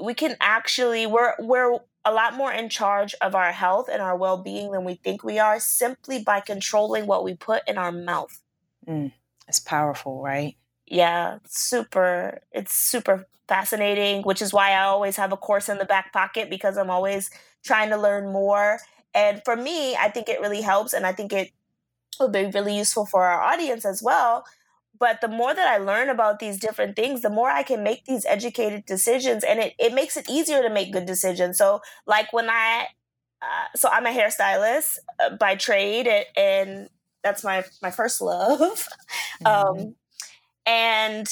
we 0.01 0.15
can 0.15 0.37
actually, 0.41 1.07
we're, 1.07 1.35
we're, 1.39 1.79
a 2.07 2.13
lot 2.13 2.37
more 2.37 2.53
in 2.53 2.69
charge 2.69 3.17
of 3.21 3.35
our 3.35 3.51
health 3.51 3.89
and 3.93 4.01
our 4.01 4.17
well 4.17 4.39
being 4.39 4.71
than 4.71 4.85
we 4.85 4.95
think 4.95 5.25
we 5.25 5.41
are 5.41 5.59
simply 5.59 6.23
by 6.23 6.39
controlling 6.39 7.07
what 7.07 7.25
we 7.25 7.35
put 7.35 7.63
in 7.67 7.77
our 7.77 7.91
mouth. 7.91 8.41
Mm. 8.89 9.11
It's 9.49 9.59
powerful, 9.59 10.23
right? 10.23 10.57
Yeah, 10.87 11.39
super. 11.47 12.41
It's 12.53 12.73
super 12.73 13.27
fascinating, 13.49 14.23
which 14.23 14.41
is 14.41 14.53
why 14.53 14.71
I 14.71 14.85
always 14.85 15.17
have 15.17 15.33
a 15.33 15.37
course 15.37 15.69
in 15.69 15.79
the 15.79 15.85
back 15.85 16.13
pocket 16.13 16.49
because 16.49 16.77
I'm 16.79 16.91
always 16.91 17.29
trying 17.65 17.91
to 17.91 17.97
learn 17.97 18.33
more. 18.33 18.79
And 19.13 19.43
for 19.45 19.57
me, 19.57 19.97
I 19.97 20.09
think 20.09 20.29
it 20.29 20.41
really 20.41 20.61
helps, 20.61 20.93
and 20.93 21.07
I 21.07 21.13
think 21.13 21.33
it 21.33 21.51
will 22.21 22.29
be 22.29 22.47
really 22.47 22.77
useful 22.77 23.07
for 23.07 23.25
our 23.25 23.43
audience 23.43 23.85
as 23.85 24.01
well. 24.03 24.45
But 24.99 25.21
the 25.21 25.29
more 25.29 25.55
that 25.55 25.69
I 25.69 25.79
learn 25.79 26.09
about 26.09 26.39
these 26.39 26.59
different 26.59 26.97
things, 26.97 27.23
the 27.23 27.31
more 27.31 27.51
I 27.51 27.63
can 27.63 27.83
make 27.83 28.05
these 28.05 28.25
educated 28.25 28.87
decisions, 28.87 29.45
and 29.45 29.61
it, 29.61 29.75
it 29.79 29.93
makes 29.95 30.17
it 30.17 30.29
easier 30.31 30.63
to 30.63 30.71
make 30.71 30.93
good 30.93 31.07
decisions. 31.07 31.59
So, 31.59 31.81
like 32.07 32.33
when 32.33 32.49
I, 32.49 32.87
uh, 33.43 33.77
so 33.77 33.89
I'm 33.89 34.07
a 34.07 34.11
hairstylist 34.11 34.99
uh, 35.23 35.37
by 35.37 35.57
trade, 35.57 36.07
and, 36.07 36.27
and, 36.37 36.89
that's 37.23 37.43
my 37.43 37.65
my 37.83 37.91
first 37.91 38.21
love. 38.21 38.89
Mm-hmm. 39.45 39.81
Um, 39.83 39.95
and 40.65 41.29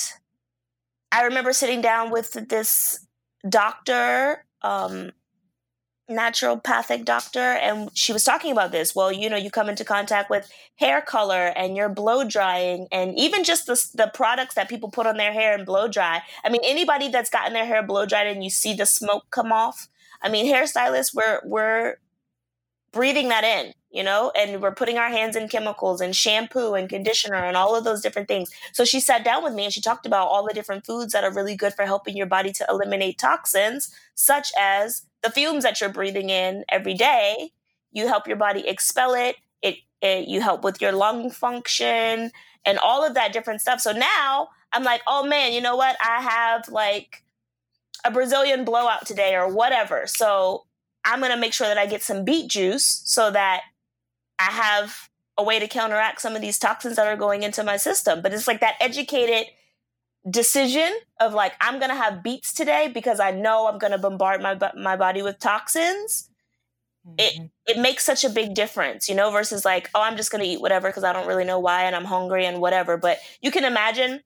I 1.10 1.22
remember 1.22 1.54
sitting 1.54 1.80
down 1.80 2.10
with 2.10 2.32
this 2.50 3.06
doctor, 3.48 4.44
um, 4.60 5.12
naturopathic 6.10 7.04
doctor, 7.04 7.40
and 7.40 7.90
she 7.96 8.12
was 8.12 8.24
talking 8.24 8.52
about 8.52 8.72
this. 8.72 8.94
Well, 8.94 9.10
you 9.10 9.30
know, 9.30 9.36
you 9.36 9.50
come 9.50 9.68
into 9.68 9.84
contact 9.84 10.28
with 10.28 10.50
hair 10.76 11.00
color 11.00 11.52
and 11.56 11.76
you're 11.76 11.88
blow 11.88 12.24
drying, 12.24 12.88
and 12.92 13.18
even 13.18 13.44
just 13.44 13.66
the, 13.66 13.82
the 13.94 14.10
products 14.12 14.54
that 14.54 14.68
people 14.68 14.90
put 14.90 15.06
on 15.06 15.16
their 15.16 15.32
hair 15.32 15.54
and 15.54 15.64
blow 15.64 15.88
dry. 15.88 16.22
I 16.44 16.50
mean, 16.50 16.60
anybody 16.64 17.08
that's 17.08 17.30
gotten 17.30 17.54
their 17.54 17.66
hair 17.66 17.82
blow 17.82 18.06
dried 18.06 18.26
and 18.26 18.44
you 18.44 18.50
see 18.50 18.74
the 18.74 18.86
smoke 18.86 19.24
come 19.30 19.52
off. 19.52 19.88
I 20.20 20.28
mean, 20.28 20.46
hairstylists, 20.52 21.14
we're 21.14 21.40
we're 21.44 21.96
breathing 22.92 23.28
that 23.28 23.44
in, 23.44 23.74
you 23.90 24.04
know, 24.04 24.30
and 24.36 24.62
we're 24.62 24.74
putting 24.74 24.98
our 24.98 25.08
hands 25.08 25.34
in 25.34 25.48
chemicals 25.48 26.00
and 26.00 26.14
shampoo 26.14 26.74
and 26.74 26.88
conditioner 26.88 27.34
and 27.44 27.56
all 27.56 27.74
of 27.74 27.82
those 27.82 28.00
different 28.00 28.28
things. 28.28 28.50
So 28.72 28.84
she 28.84 29.00
sat 29.00 29.24
down 29.24 29.42
with 29.42 29.52
me 29.52 29.64
and 29.64 29.72
she 29.72 29.80
talked 29.80 30.06
about 30.06 30.28
all 30.28 30.46
the 30.46 30.54
different 30.54 30.86
foods 30.86 31.12
that 31.12 31.24
are 31.24 31.32
really 31.32 31.56
good 31.56 31.74
for 31.74 31.84
helping 31.84 32.16
your 32.16 32.26
body 32.26 32.52
to 32.52 32.66
eliminate 32.70 33.18
toxins, 33.18 33.92
such 34.14 34.52
as 34.56 35.02
the 35.24 35.30
fumes 35.30 35.64
that 35.64 35.80
you're 35.80 35.90
breathing 35.90 36.30
in 36.30 36.64
every 36.68 36.94
day. 36.94 37.50
You 37.90 38.06
help 38.06 38.28
your 38.28 38.36
body 38.36 38.68
expel 38.68 39.14
it. 39.14 39.36
It, 39.62 39.76
it 40.00 40.28
you 40.28 40.40
help 40.40 40.62
with 40.62 40.80
your 40.80 40.92
lung 40.92 41.30
function 41.30 42.30
and 42.64 42.78
all 42.78 43.04
of 43.04 43.14
that 43.14 43.32
different 43.32 43.60
stuff. 43.60 43.80
So 43.80 43.92
now 43.92 44.48
I'm 44.72 44.84
like, 44.84 45.00
oh 45.06 45.26
man, 45.26 45.52
you 45.52 45.60
know 45.60 45.76
what? 45.76 45.96
I 46.04 46.20
have 46.22 46.68
like 46.68 47.24
a 48.04 48.10
Brazilian 48.10 48.64
blowout 48.64 49.06
today 49.06 49.34
or 49.34 49.52
whatever. 49.52 50.02
So 50.06 50.64
I'm 51.04 51.20
going 51.20 51.32
to 51.32 51.38
make 51.38 51.52
sure 51.52 51.66
that 51.66 51.78
I 51.78 51.86
get 51.86 52.02
some 52.02 52.24
beet 52.24 52.50
juice 52.50 53.02
so 53.04 53.30
that 53.30 53.62
I 54.38 54.50
have 54.50 55.08
a 55.36 55.42
way 55.42 55.58
to 55.58 55.68
counteract 55.68 56.20
some 56.20 56.34
of 56.36 56.42
these 56.42 56.58
toxins 56.58 56.96
that 56.96 57.06
are 57.06 57.16
going 57.16 57.42
into 57.42 57.64
my 57.64 57.76
system. 57.76 58.22
But 58.22 58.32
it's 58.32 58.46
like 58.46 58.60
that 58.60 58.76
educated 58.80 59.46
decision 60.28 60.92
of 61.20 61.34
like 61.34 61.52
I'm 61.60 61.78
going 61.78 61.90
to 61.90 61.96
have 61.96 62.22
beets 62.22 62.52
today 62.52 62.90
because 62.92 63.20
I 63.20 63.30
know 63.30 63.68
I'm 63.68 63.78
going 63.78 63.92
to 63.92 63.98
bombard 63.98 64.42
my 64.42 64.58
my 64.76 64.96
body 64.96 65.22
with 65.22 65.38
toxins. 65.38 66.30
Mm-hmm. 67.06 67.14
It 67.18 67.50
it 67.66 67.78
makes 67.78 68.04
such 68.04 68.24
a 68.24 68.30
big 68.30 68.54
difference, 68.54 69.08
you 69.08 69.14
know, 69.14 69.30
versus 69.30 69.64
like, 69.64 69.90
oh, 69.94 70.02
I'm 70.02 70.16
just 70.16 70.30
going 70.30 70.42
to 70.42 70.48
eat 70.48 70.60
whatever 70.60 70.88
because 70.88 71.04
I 71.04 71.12
don't 71.12 71.26
really 71.26 71.44
know 71.44 71.58
why 71.58 71.84
and 71.84 71.94
I'm 71.94 72.04
hungry 72.04 72.46
and 72.46 72.60
whatever. 72.60 72.96
But 72.96 73.18
you 73.42 73.50
can 73.50 73.64
imagine 73.64 74.20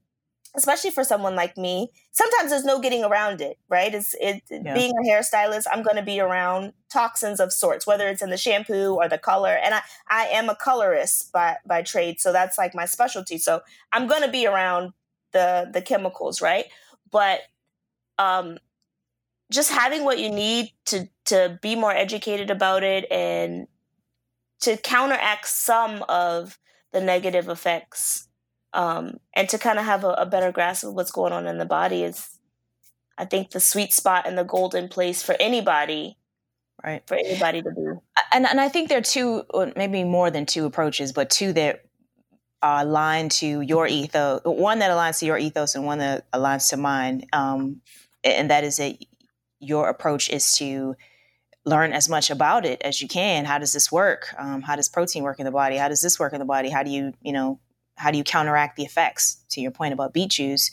especially 0.57 0.91
for 0.91 1.05
someone 1.05 1.37
like 1.37 1.57
me, 1.57 1.91
sometimes 2.13 2.51
there's 2.51 2.65
no 2.65 2.81
getting 2.81 3.05
around 3.05 3.41
it, 3.41 3.59
right? 3.69 3.95
It's 3.95 4.15
it 4.21 4.43
yeah. 4.51 4.75
being 4.75 4.93
a 4.93 5.09
hairstylist, 5.09 5.67
I'm 5.73 5.83
going 5.83 5.97
to 5.97 6.03
be 6.03 6.21
around 6.21 6.73
toxins 6.91 7.41
of 7.41 7.53
sorts, 7.53 7.87
whether 7.87 8.09
it's 8.09 8.23
in 8.23 8.31
the 8.31 8.37
shampoo 8.37 8.95
or 8.95 9.09
the 9.09 9.19
color. 9.19 9.59
And 9.63 9.75
I 9.75 9.83
I 10.09 10.27
am 10.27 10.49
a 10.49 10.57
colorist 10.57 11.33
by 11.33 11.57
by 11.67 11.83
trade, 11.83 12.21
so 12.21 12.33
that's 12.33 12.59
like 12.59 12.75
my 12.75 12.87
specialty. 12.87 13.39
So 13.39 13.61
I'm 13.93 14.07
going 14.07 14.23
to 14.23 14.31
be 14.31 14.47
around 14.47 14.93
the 15.33 15.71
the 15.73 15.83
chemicals, 15.83 16.41
right? 16.41 16.67
But 17.11 17.41
um 18.19 18.59
just 19.51 19.71
having 19.71 20.05
what 20.05 20.19
you 20.19 20.31
need 20.31 20.73
to 20.87 21.09
to 21.27 21.59
be 21.63 21.75
more 21.75 21.93
educated 21.93 22.51
about 22.51 22.83
it 22.83 23.11
and 23.11 23.67
to 24.61 24.77
counteract 24.77 25.47
some 25.47 26.03
of 26.09 26.59
the 26.93 27.01
negative 27.01 27.49
effects 27.49 28.29
um, 28.73 29.19
and 29.35 29.49
to 29.49 29.59
kind 29.59 29.79
of 29.79 29.85
have 29.85 30.05
a, 30.05 30.11
a, 30.11 30.27
better 30.27 30.53
grasp 30.53 30.85
of 30.85 30.95
what's 30.95 31.11
going 31.11 31.33
on 31.33 31.47
in 31.47 31.59
the 31.59 31.65
body 31.65 32.03
is 32.03 32.29
i 33.17 33.25
think 33.25 33.51
the 33.51 33.61
sweet 33.61 33.93
spot 33.93 34.27
and 34.27 34.37
the 34.37 34.45
golden 34.45 34.89
place 34.89 35.23
for 35.23 35.37
anybody 35.41 36.17
right 36.85 37.03
for 37.07 37.17
anybody 37.17 37.63
to 37.63 37.71
do 37.75 38.03
and, 38.33 38.47
and 38.47 38.61
i 38.61 38.69
think 38.69 38.89
there 38.89 38.99
are 38.99 39.03
two 39.03 39.43
maybe 39.77 40.05
more 40.05 40.31
than 40.31 40.47
two 40.47 40.65
approaches 40.65 41.13
but 41.13 41.31
two 41.31 41.53
that 41.53 41.85
are 42.63 42.83
aligned 42.83 43.31
to 43.31 43.61
your 43.61 43.87
ethos 43.87 44.41
one 44.45 44.81
that 44.81 44.91
aligns 44.91 45.19
to 45.21 45.27
your 45.27 45.39
ethos 45.39 45.75
and 45.75 45.85
one 45.85 45.99
that 45.99 46.31
aligns 46.33 46.69
to 46.71 46.77
mine 46.77 47.25
um, 47.33 47.81
and 48.25 48.51
that 48.51 48.65
is 48.65 48.77
that 48.77 48.97
your 49.61 49.89
approach 49.89 50.29
is 50.31 50.53
to 50.53 50.95
learn 51.65 51.93
as 51.93 52.09
much 52.09 52.31
about 52.31 52.65
it 52.65 52.81
as 52.83 53.03
you 53.03 53.09
can. 53.09 53.45
How 53.45 53.59
does 53.59 53.75
this 53.75 53.93
work? 53.93 54.35
Um, 54.39 54.63
how 54.63 54.75
does 54.77 54.89
protein 54.89 55.23
work 55.23 55.39
in 55.39 55.45
the 55.45 55.51
body? 55.51 55.77
How 55.77 55.89
does 55.89 56.01
this 56.01 56.19
work 56.19 56.33
in 56.33 56.39
the 56.39 56.47
body? 56.47 56.71
How 56.71 56.83
do 56.83 56.91
you 56.91 57.13
you 57.21 57.33
know 57.33 57.61
how 57.97 58.11
do 58.11 58.17
you 58.17 58.25
counteract 58.25 58.77
the 58.77 58.85
effects? 58.85 59.45
To 59.51 59.61
your 59.61 59.71
point 59.71 59.93
about 59.93 60.15
beet 60.15 60.31
juice 60.31 60.71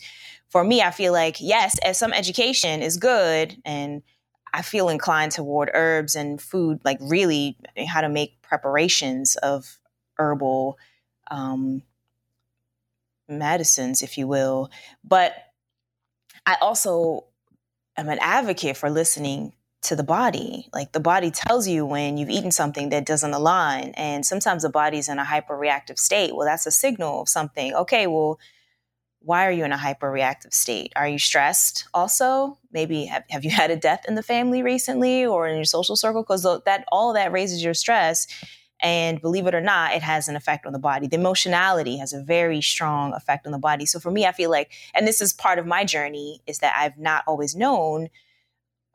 for 0.48 0.64
me 0.64 0.82
i 0.82 0.90
feel 0.90 1.12
like 1.12 1.36
yes 1.40 1.78
as 1.80 1.98
some 1.98 2.12
education 2.12 2.82
is 2.82 2.96
good 2.96 3.56
and 3.64 4.02
i 4.52 4.62
feel 4.62 4.88
inclined 4.88 5.32
toward 5.32 5.70
herbs 5.74 6.14
and 6.14 6.40
food 6.40 6.80
like 6.84 6.98
really 7.00 7.56
how 7.86 8.00
to 8.00 8.08
make 8.08 8.40
preparations 8.42 9.36
of 9.36 9.78
herbal 10.18 10.78
um, 11.30 11.82
medicines 13.28 14.02
if 14.02 14.16
you 14.18 14.26
will 14.26 14.70
but 15.02 15.34
i 16.46 16.56
also 16.60 17.24
am 17.96 18.08
an 18.08 18.18
advocate 18.20 18.76
for 18.76 18.88
listening 18.88 19.52
to 19.86 19.96
the 19.96 20.02
body. 20.02 20.68
Like 20.72 20.92
the 20.92 21.00
body 21.00 21.30
tells 21.30 21.66
you 21.66 21.86
when 21.86 22.16
you've 22.16 22.30
eaten 22.30 22.50
something 22.50 22.90
that 22.90 23.06
doesn't 23.06 23.32
align. 23.32 23.92
And 23.96 24.26
sometimes 24.26 24.62
the 24.62 24.68
body's 24.68 25.08
in 25.08 25.18
a 25.18 25.24
hyperreactive 25.24 25.98
state. 25.98 26.34
Well, 26.34 26.46
that's 26.46 26.66
a 26.66 26.70
signal 26.70 27.22
of 27.22 27.28
something. 27.28 27.74
Okay, 27.74 28.06
well, 28.06 28.38
why 29.20 29.46
are 29.46 29.52
you 29.52 29.64
in 29.64 29.72
a 29.72 29.76
hyperreactive 29.76 30.52
state? 30.52 30.92
Are 30.94 31.08
you 31.08 31.18
stressed 31.18 31.88
also? 31.94 32.58
Maybe 32.70 33.06
have, 33.06 33.24
have 33.30 33.44
you 33.44 33.50
had 33.50 33.70
a 33.70 33.76
death 33.76 34.04
in 34.06 34.14
the 34.14 34.22
family 34.22 34.62
recently 34.62 35.24
or 35.24 35.48
in 35.48 35.56
your 35.56 35.64
social 35.64 35.96
circle? 35.96 36.22
Because 36.22 36.42
that 36.42 36.84
all 36.92 37.12
that 37.14 37.32
raises 37.32 37.62
your 37.62 37.74
stress. 37.74 38.26
And 38.80 39.20
believe 39.20 39.46
it 39.46 39.54
or 39.54 39.60
not, 39.60 39.94
it 39.94 40.02
has 40.02 40.28
an 40.28 40.36
effect 40.36 40.66
on 40.66 40.72
the 40.72 40.78
body. 40.78 41.06
The 41.06 41.16
emotionality 41.16 41.96
has 41.96 42.12
a 42.12 42.22
very 42.22 42.60
strong 42.60 43.14
effect 43.14 43.46
on 43.46 43.52
the 43.52 43.58
body. 43.58 43.86
So 43.86 43.98
for 43.98 44.10
me, 44.10 44.26
I 44.26 44.32
feel 44.32 44.50
like, 44.50 44.72
and 44.94 45.06
this 45.06 45.20
is 45.20 45.32
part 45.32 45.58
of 45.58 45.66
my 45.66 45.84
journey, 45.84 46.42
is 46.46 46.58
that 46.58 46.74
I've 46.76 46.98
not 46.98 47.24
always 47.26 47.54
known 47.54 48.08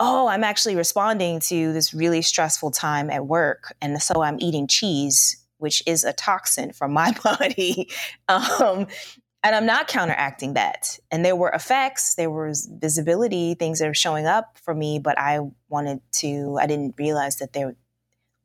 oh, 0.02 0.28
I'm 0.28 0.44
actually 0.44 0.76
responding 0.76 1.40
to 1.42 1.72
this 1.74 1.94
really 1.94 2.24
stressful 2.24 2.72
time 2.72 3.12
at 3.12 3.28
work. 3.28 3.76
And 3.82 4.02
so 4.02 4.24
I'm 4.24 4.38
eating 4.40 4.66
cheese, 4.66 5.38
which 5.60 5.84
is 5.86 6.04
a 6.04 6.12
toxin 6.12 6.74
from 6.74 6.92
my 6.92 7.16
body. 7.24 7.88
um, 8.28 8.88
and 9.44 9.56
I'm 9.56 9.66
not 9.66 9.88
counteracting 9.88 10.56
that. 10.56 10.98
And 11.12 11.24
there 11.24 11.36
were 11.36 11.50
effects, 11.50 12.16
there 12.16 12.32
was 12.32 12.68
visibility, 12.72 13.54
things 13.54 13.78
that 13.80 13.88
are 13.88 13.94
showing 13.94 14.26
up 14.26 14.58
for 14.58 14.74
me, 14.74 14.98
but 14.98 15.20
I 15.20 15.40
wanted 15.70 16.02
to, 16.14 16.58
I 16.60 16.66
didn't 16.66 16.96
realize 16.98 17.38
that 17.38 17.54
there 17.54 17.76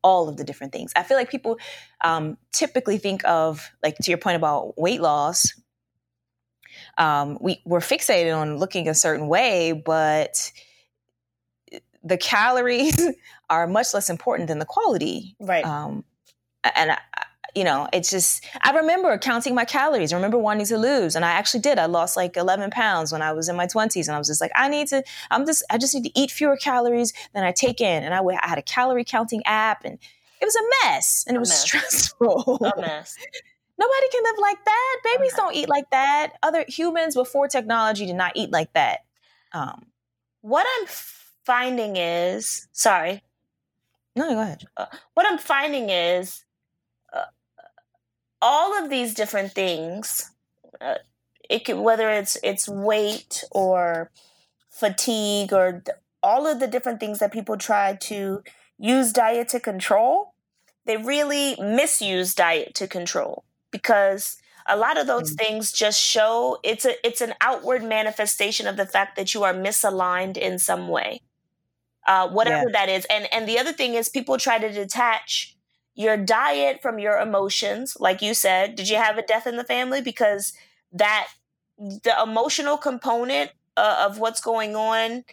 all 0.07 0.29
of 0.29 0.37
the 0.37 0.45
different 0.45 0.73
things. 0.73 0.93
I 0.95 1.03
feel 1.03 1.17
like 1.17 1.29
people 1.29 1.59
um, 2.05 2.39
typically 2.53 2.97
think 2.97 3.25
of, 3.25 3.69
like 3.83 3.97
to 3.99 4.11
your 4.13 4.19
point 4.19 4.37
about 4.37 4.79
weight 4.79 5.01
loss, 5.01 5.53
um, 6.97 7.39
we, 7.41 7.61
we're 7.65 7.81
fixated 7.81 8.35
on 8.35 8.59
looking 8.59 8.87
a 8.87 8.95
certain 8.95 9.27
way, 9.27 9.73
but 9.73 10.53
the 12.05 12.17
calories 12.17 13.05
are 13.51 13.67
much 13.67 13.93
less 13.93 14.09
important 14.09 14.47
than 14.47 14.61
the 14.61 14.65
quality. 14.65 15.35
Right. 15.41 15.65
Um, 15.65 16.05
and 16.63 16.93
I, 16.93 16.99
you 17.57 17.65
know, 17.65 17.89
it's 17.91 18.11
just, 18.11 18.45
I 18.63 18.71
remember 18.73 19.17
counting 19.17 19.55
my 19.55 19.65
calories. 19.65 20.13
I 20.13 20.17
remember 20.17 20.37
wanting 20.37 20.67
to 20.67 20.77
lose. 20.77 21.17
And 21.17 21.25
I 21.25 21.31
actually 21.31 21.61
did. 21.61 21.79
I 21.79 21.87
lost 21.87 22.15
like 22.15 22.37
11 22.37 22.71
pounds 22.71 23.13
when 23.13 23.23
I 23.23 23.33
was 23.33 23.49
in 23.49 23.57
my 23.57 23.67
20s. 23.67 24.07
And 24.07 24.15
I 24.15 24.19
was 24.19 24.29
just 24.29 24.43
like, 24.43 24.53
I 24.55 24.69
need 24.69 24.89
to, 24.89 25.03
I'm 25.31 25.47
just, 25.47 25.65
I 25.71 25.79
just 25.79 25.95
need 25.95 26.05
to 26.05 26.11
eat 26.15 26.31
fewer 26.31 26.59
calories 26.59 27.15
than 27.33 27.45
I 27.45 27.53
take 27.53 27.81
in. 27.81 28.05
And 28.05 28.15
I, 28.15 28.21
I 28.21 28.47
had 28.47 28.59
a 28.59 28.63
calorie 28.63 29.05
counting 29.05 29.43
app 29.47 29.87
and 29.87 29.99
it 30.41 30.45
was 30.45 30.55
a 30.55 30.85
mess 30.85 31.25
and 31.27 31.35
it 31.35 31.41
was 31.41 31.51
stressful. 31.51 32.59
A 32.77 32.81
mess. 32.81 33.17
Nobody 33.79 34.09
can 34.11 34.23
live 34.25 34.39
like 34.39 34.65
that. 34.65 34.97
Babies 35.05 35.33
don't 35.35 35.55
eat 35.55 35.69
like 35.69 35.91
that. 35.91 36.35
Other 36.43 36.65
humans 36.69 37.15
before 37.15 37.49
technology 37.49 38.05
did 38.07 38.17
not 38.17 38.33
eat 38.35 38.51
like 38.51 38.73
that. 38.75 39.01
Um, 39.53 39.87
what 40.43 40.67
I'm 40.79 40.87
finding 40.87 41.97
is 41.97 42.69
sorry. 42.73 43.23
No, 44.15 44.31
go 44.31 44.41
ahead. 44.41 44.65
Uh, 44.77 44.87
what 45.15 45.27
I'm 45.27 45.39
finding 45.39 45.91
is 45.91 46.46
all 48.47 48.81
of 48.81 48.89
these 48.91 49.13
different 49.13 49.53
things. 49.53 50.31
Uh, 50.81 50.95
it 51.51 51.65
can, 51.65 51.83
whether 51.83 52.09
it's 52.11 52.39
it's 52.45 52.69
weight 52.69 53.43
or 53.51 54.13
fatigue 54.71 55.53
or 55.53 55.83
th- 55.85 55.99
all 56.23 56.47
of 56.47 56.61
the 56.61 56.69
different 56.69 57.01
things 57.01 57.19
that 57.19 57.33
people 57.33 57.57
try 57.57 57.95
to 57.95 58.43
use 58.79 59.13
diet 59.13 59.49
to 59.49 59.59
control, 59.59 60.35
they 60.85 60.97
really 60.97 61.57
misuse 61.61 62.35
diet 62.35 62.75
to 62.75 62.87
control 62.87 63.45
because 63.73 64.37
a 64.69 64.77
lot 64.77 64.99
of 64.99 65.07
those 65.09 65.33
mm. 65.33 65.39
things 65.39 65.73
just 65.73 66.01
show 66.01 66.59
it's 66.63 66.85
a 66.85 66.95
it's 67.05 67.21
an 67.21 67.35
outward 67.41 67.83
manifestation 67.83 68.67
of 68.67 68.77
the 68.77 68.87
fact 68.87 69.17
that 69.17 69.35
you 69.35 69.43
are 69.43 69.55
misaligned 69.55 70.37
in 70.37 70.59
some 70.59 70.89
way 70.89 71.21
uh, 72.07 72.29
whatever 72.29 72.69
yeah. 72.69 72.73
that 72.73 72.89
is 72.89 73.07
and 73.07 73.29
and 73.33 73.49
the 73.49 73.59
other 73.59 73.73
thing 73.73 73.95
is 73.95 74.09
people 74.09 74.39
try 74.39 74.59
to 74.59 74.73
detach 74.73 75.56
your 75.97 76.17
diet 76.17 76.81
from 76.83 76.99
your 76.99 77.19
emotions 77.19 77.97
like 77.99 78.21
you 78.21 78.35
said 78.35 78.77
did 78.77 78.89
you 78.89 78.97
have 78.97 79.19
a 79.19 79.23
death 79.23 79.47
in 79.47 79.57
the 79.57 79.65
family? 79.65 80.01
Because 80.01 80.53
that 80.93 81.29
the 81.79 82.15
emotional 82.23 82.77
component 82.77 83.51
uh, 83.77 84.07
of 84.09 84.19
what's 84.19 84.41
going 84.41 84.77
on 84.77 85.25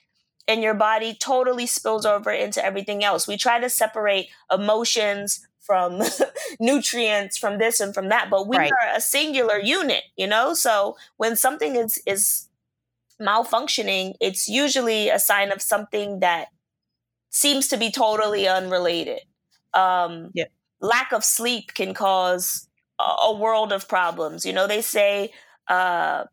in 0.48 0.62
your 0.62 0.74
body 0.74 1.14
totally 1.14 1.66
spills 1.66 2.06
over 2.06 2.32
into 2.32 2.64
everything 2.64 3.04
else. 3.04 3.28
We 3.28 3.38
try 3.38 3.60
to 3.60 3.70
separate 3.70 4.30
emotions 4.52 5.48
from 5.60 6.02
nutrients 6.60 7.38
from 7.38 7.58
this 7.58 7.80
and 7.80 7.94
from 7.94 8.10
that 8.10 8.30
but 8.30 8.48
we 8.48 8.58
right. 8.58 8.72
are 8.72 8.96
a 8.96 9.02
singular 9.02 9.58
unit 9.58 10.04
you 10.18 10.28
know? 10.28 10.54
So 10.54 10.98
when 11.18 11.36
something 11.36 11.76
is 11.76 12.02
is 12.06 12.50
malfunctioning 13.22 14.16
it's 14.20 14.50
usually 14.50 15.10
a 15.10 15.20
sign 15.20 15.52
of 15.52 15.62
something 15.62 16.20
that 16.20 16.48
seems 17.30 17.70
to 17.70 17.78
be 17.78 17.90
totally 17.90 18.46
unrelated 18.48 19.22
um 19.74 20.30
yeah. 20.34 20.46
lack 20.82 21.12
of 21.12 21.24
sleep 21.24 21.74
can 21.74 21.94
cause 21.94 22.68
a, 23.00 23.04
a 23.04 23.34
world 23.36 23.72
of 23.72 23.88
problems 23.88 24.46
you 24.46 24.54
know 24.54 24.68
they 24.68 24.82
say 24.82 25.32
uh 25.68 26.24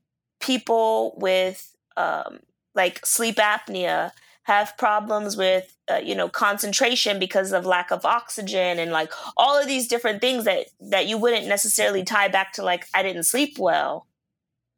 people 0.40 1.14
with 1.18 1.74
um 1.96 2.40
like 2.74 3.04
sleep 3.04 3.36
apnea 3.36 4.12
have 4.50 4.76
problems 4.78 5.36
with 5.36 5.76
uh, 5.90 6.00
you 6.02 6.14
know 6.14 6.28
concentration 6.28 7.18
because 7.18 7.52
of 7.52 7.64
lack 7.66 7.90
of 7.90 8.04
oxygen 8.04 8.78
and 8.78 8.90
like 8.90 9.12
all 9.36 9.56
of 9.56 9.66
these 9.66 9.86
different 9.86 10.20
things 10.20 10.44
that 10.44 10.66
that 10.80 11.06
you 11.06 11.16
wouldn't 11.16 11.46
necessarily 11.46 12.02
tie 12.02 12.28
back 12.28 12.52
to 12.52 12.62
like 12.62 12.86
I 12.92 13.02
didn't 13.02 13.24
sleep 13.24 13.58
well. 13.58 14.06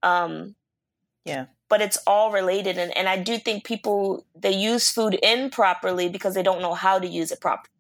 Um 0.03 0.57
yeah. 1.25 1.47
But 1.69 1.81
it's 1.81 1.99
all 2.07 2.33
related 2.33 2.77
and, 2.77 2.95
and 2.97 3.09
I 3.09 3.17
do 3.17 3.39
think 3.39 3.65
people 3.65 4.27
they 4.35 4.53
use 4.53 4.91
food 4.91 5.19
improperly 5.23 6.09
because 6.09 6.35
they 6.35 6.43
don't 6.43 6.61
know 6.61 6.75
how 6.75 6.99
to 6.99 7.07
use 7.07 7.33
it 7.33 7.41
properly. 7.41 7.71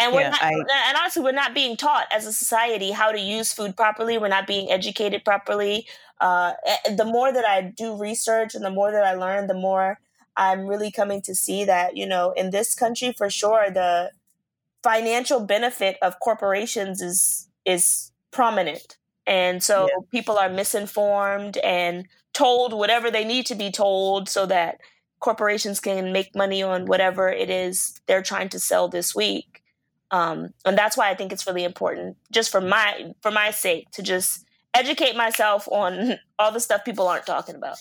And 0.00 0.14
we're 0.14 0.22
yeah, 0.22 0.30
not, 0.30 0.42
I, 0.42 0.50
and 0.50 0.96
honestly, 0.98 1.22
we're 1.22 1.32
not 1.32 1.54
being 1.54 1.76
taught 1.76 2.06
as 2.10 2.26
a 2.26 2.32
society 2.32 2.90
how 2.90 3.12
to 3.12 3.20
use 3.20 3.52
food 3.52 3.76
properly. 3.76 4.16
We're 4.18 4.28
not 4.28 4.46
being 4.46 4.70
educated 4.70 5.24
properly. 5.24 5.86
Uh, 6.20 6.54
the 6.96 7.04
more 7.04 7.32
that 7.32 7.44
I 7.44 7.60
do 7.62 7.96
research 7.96 8.54
and 8.54 8.64
the 8.64 8.70
more 8.70 8.90
that 8.90 9.04
I 9.04 9.14
learn, 9.14 9.46
the 9.46 9.54
more 9.54 10.00
I'm 10.36 10.66
really 10.66 10.90
coming 10.90 11.20
to 11.22 11.34
see 11.34 11.64
that, 11.64 11.96
you 11.96 12.06
know, 12.06 12.32
in 12.32 12.50
this 12.50 12.74
country 12.74 13.12
for 13.16 13.28
sure 13.28 13.70
the 13.70 14.10
financial 14.82 15.40
benefit 15.40 15.98
of 16.02 16.18
corporations 16.20 17.02
is 17.02 17.48
is 17.66 18.10
prominent. 18.30 18.96
And 19.26 19.62
so 19.62 19.86
yeah. 19.88 19.98
people 20.10 20.38
are 20.38 20.48
misinformed 20.48 21.58
and 21.58 22.06
told 22.32 22.72
whatever 22.72 23.10
they 23.10 23.24
need 23.24 23.46
to 23.46 23.54
be 23.54 23.70
told 23.70 24.28
so 24.28 24.46
that 24.46 24.80
corporations 25.20 25.80
can 25.80 26.12
make 26.12 26.34
money 26.34 26.62
on 26.62 26.86
whatever 26.86 27.28
it 27.28 27.50
is 27.50 28.00
they're 28.06 28.22
trying 28.22 28.48
to 28.48 28.58
sell 28.58 28.88
this 28.88 29.14
week. 29.14 29.59
Um, 30.10 30.52
and 30.64 30.76
that's 30.76 30.96
why 30.96 31.10
I 31.10 31.14
think 31.14 31.32
it's 31.32 31.46
really 31.46 31.64
important, 31.64 32.16
just 32.32 32.50
for 32.50 32.60
my 32.60 33.14
for 33.22 33.30
my 33.30 33.50
sake, 33.50 33.90
to 33.92 34.02
just 34.02 34.44
educate 34.74 35.16
myself 35.16 35.68
on 35.70 36.18
all 36.38 36.52
the 36.52 36.60
stuff 36.60 36.84
people 36.84 37.06
aren't 37.08 37.26
talking 37.26 37.54
about 37.54 37.78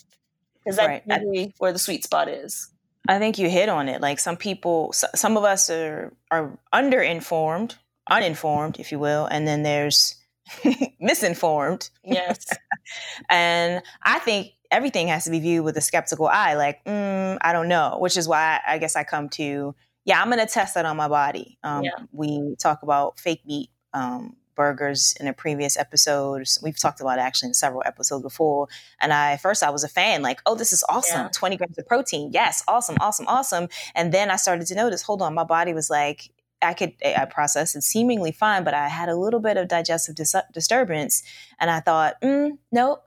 because 0.63 0.77
that's 0.77 1.07
right. 1.07 1.21
really 1.21 1.53
where 1.57 1.73
the 1.73 1.79
sweet 1.79 2.03
spot 2.03 2.27
is. 2.27 2.69
I 3.07 3.17
think 3.17 3.39
you 3.39 3.49
hit 3.49 3.69
on 3.69 3.89
it. 3.89 4.01
Like 4.01 4.19
some 4.19 4.37
people, 4.37 4.93
some 4.93 5.37
of 5.37 5.43
us 5.43 5.69
are 5.69 6.13
are 6.29 6.57
underinformed, 6.73 7.75
uninformed, 8.09 8.79
if 8.79 8.91
you 8.91 8.99
will, 8.99 9.25
and 9.25 9.47
then 9.47 9.63
there's 9.63 10.15
misinformed. 10.99 11.89
Yes, 12.03 12.45
and 13.29 13.81
I 14.03 14.19
think 14.19 14.51
everything 14.71 15.07
has 15.07 15.23
to 15.23 15.31
be 15.31 15.39
viewed 15.39 15.65
with 15.65 15.77
a 15.77 15.81
skeptical 15.81 16.27
eye. 16.27 16.53
Like, 16.53 16.83
mm, 16.85 17.37
I 17.41 17.53
don't 17.53 17.67
know, 17.67 17.97
which 17.99 18.17
is 18.17 18.27
why 18.27 18.59
I 18.67 18.77
guess 18.77 18.95
I 18.95 19.03
come 19.03 19.29
to, 19.29 19.73
yeah, 20.09 20.23
I'm 20.23 20.31
to 20.31 20.45
test 20.47 20.73
that 20.73 20.85
on 20.85 20.97
my 20.97 21.07
body. 21.07 21.59
Um, 21.63 21.83
yeah. 21.83 21.91
We 22.11 22.55
talk 22.57 22.81
about 22.81 23.19
fake 23.19 23.45
meat 23.45 23.69
um, 23.93 24.35
burgers 24.55 25.13
in 25.19 25.27
a 25.27 25.33
previous 25.33 25.77
episode. 25.77 26.47
We've 26.63 26.77
talked 26.79 26.99
about 26.99 27.19
it 27.19 27.21
actually 27.21 27.49
in 27.49 27.53
several 27.53 27.83
episodes 27.85 28.23
before. 28.23 28.69
And 28.99 29.13
I 29.13 29.37
first 29.37 29.61
I 29.61 29.69
was 29.69 29.83
a 29.83 29.87
fan, 29.87 30.23
like, 30.23 30.41
oh, 30.47 30.55
this 30.55 30.73
is 30.73 30.83
awesome. 30.89 31.25
Yeah. 31.25 31.29
20 31.31 31.57
grams 31.57 31.77
of 31.77 31.87
protein. 31.87 32.31
Yes, 32.33 32.63
awesome, 32.67 32.97
awesome, 32.99 33.27
awesome. 33.27 33.67
And 33.93 34.11
then 34.11 34.31
I 34.31 34.37
started 34.37 34.65
to 34.67 34.75
notice, 34.75 35.03
hold 35.03 35.21
on, 35.21 35.35
my 35.35 35.43
body 35.43 35.73
was 35.73 35.91
like, 35.91 36.31
I 36.59 36.73
could 36.73 36.93
I 37.05 37.25
processed 37.25 37.75
it 37.75 37.83
seemingly 37.83 38.31
fine, 38.31 38.63
but 38.63 38.73
I 38.73 38.87
had 38.87 39.09
a 39.09 39.15
little 39.15 39.39
bit 39.39 39.57
of 39.57 39.67
digestive 39.67 40.15
dis- 40.15 40.35
disturbance, 40.51 41.23
and 41.59 41.69
I 41.69 41.79
thought, 41.81 42.19
mm, 42.21 42.57
nope, 42.71 43.03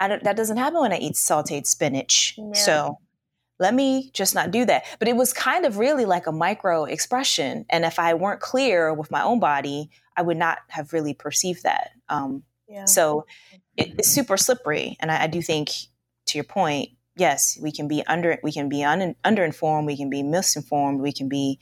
that 0.00 0.36
doesn't 0.36 0.58
happen 0.58 0.80
when 0.80 0.92
I 0.92 0.98
eat 0.98 1.14
sautéed 1.14 1.66
spinach. 1.66 2.34
Yeah. 2.36 2.52
So 2.52 2.98
let 3.60 3.74
me 3.74 4.10
just 4.12 4.34
not 4.34 4.50
do 4.50 4.64
that. 4.64 4.84
But 4.98 5.06
it 5.06 5.14
was 5.14 5.32
kind 5.32 5.64
of 5.64 5.78
really 5.78 6.06
like 6.06 6.26
a 6.26 6.32
micro 6.32 6.84
expression, 6.84 7.66
and 7.70 7.84
if 7.84 7.98
I 7.98 8.14
weren't 8.14 8.40
clear 8.40 8.92
with 8.92 9.10
my 9.10 9.22
own 9.22 9.38
body, 9.38 9.90
I 10.16 10.22
would 10.22 10.38
not 10.38 10.58
have 10.68 10.92
really 10.92 11.14
perceived 11.14 11.62
that. 11.62 11.90
Um, 12.08 12.42
yeah. 12.66 12.86
So 12.86 13.26
it, 13.76 13.94
it's 13.98 14.08
super 14.08 14.36
slippery, 14.36 14.96
and 14.98 15.12
I, 15.12 15.24
I, 15.24 15.26
do 15.26 15.42
think, 15.42 15.70
to 16.26 16.38
your 16.38 16.44
point, 16.44 16.90
yes, 17.16 17.58
we 17.60 17.70
can 17.70 17.86
be 17.86 18.04
under 18.06 18.38
we 18.42 18.50
can 18.50 18.68
be 18.68 18.82
un, 18.82 19.14
underinformed, 19.24 19.86
we 19.86 19.96
can 19.96 20.10
be 20.10 20.22
misinformed, 20.22 21.00
we 21.00 21.12
can 21.12 21.28
be 21.28 21.60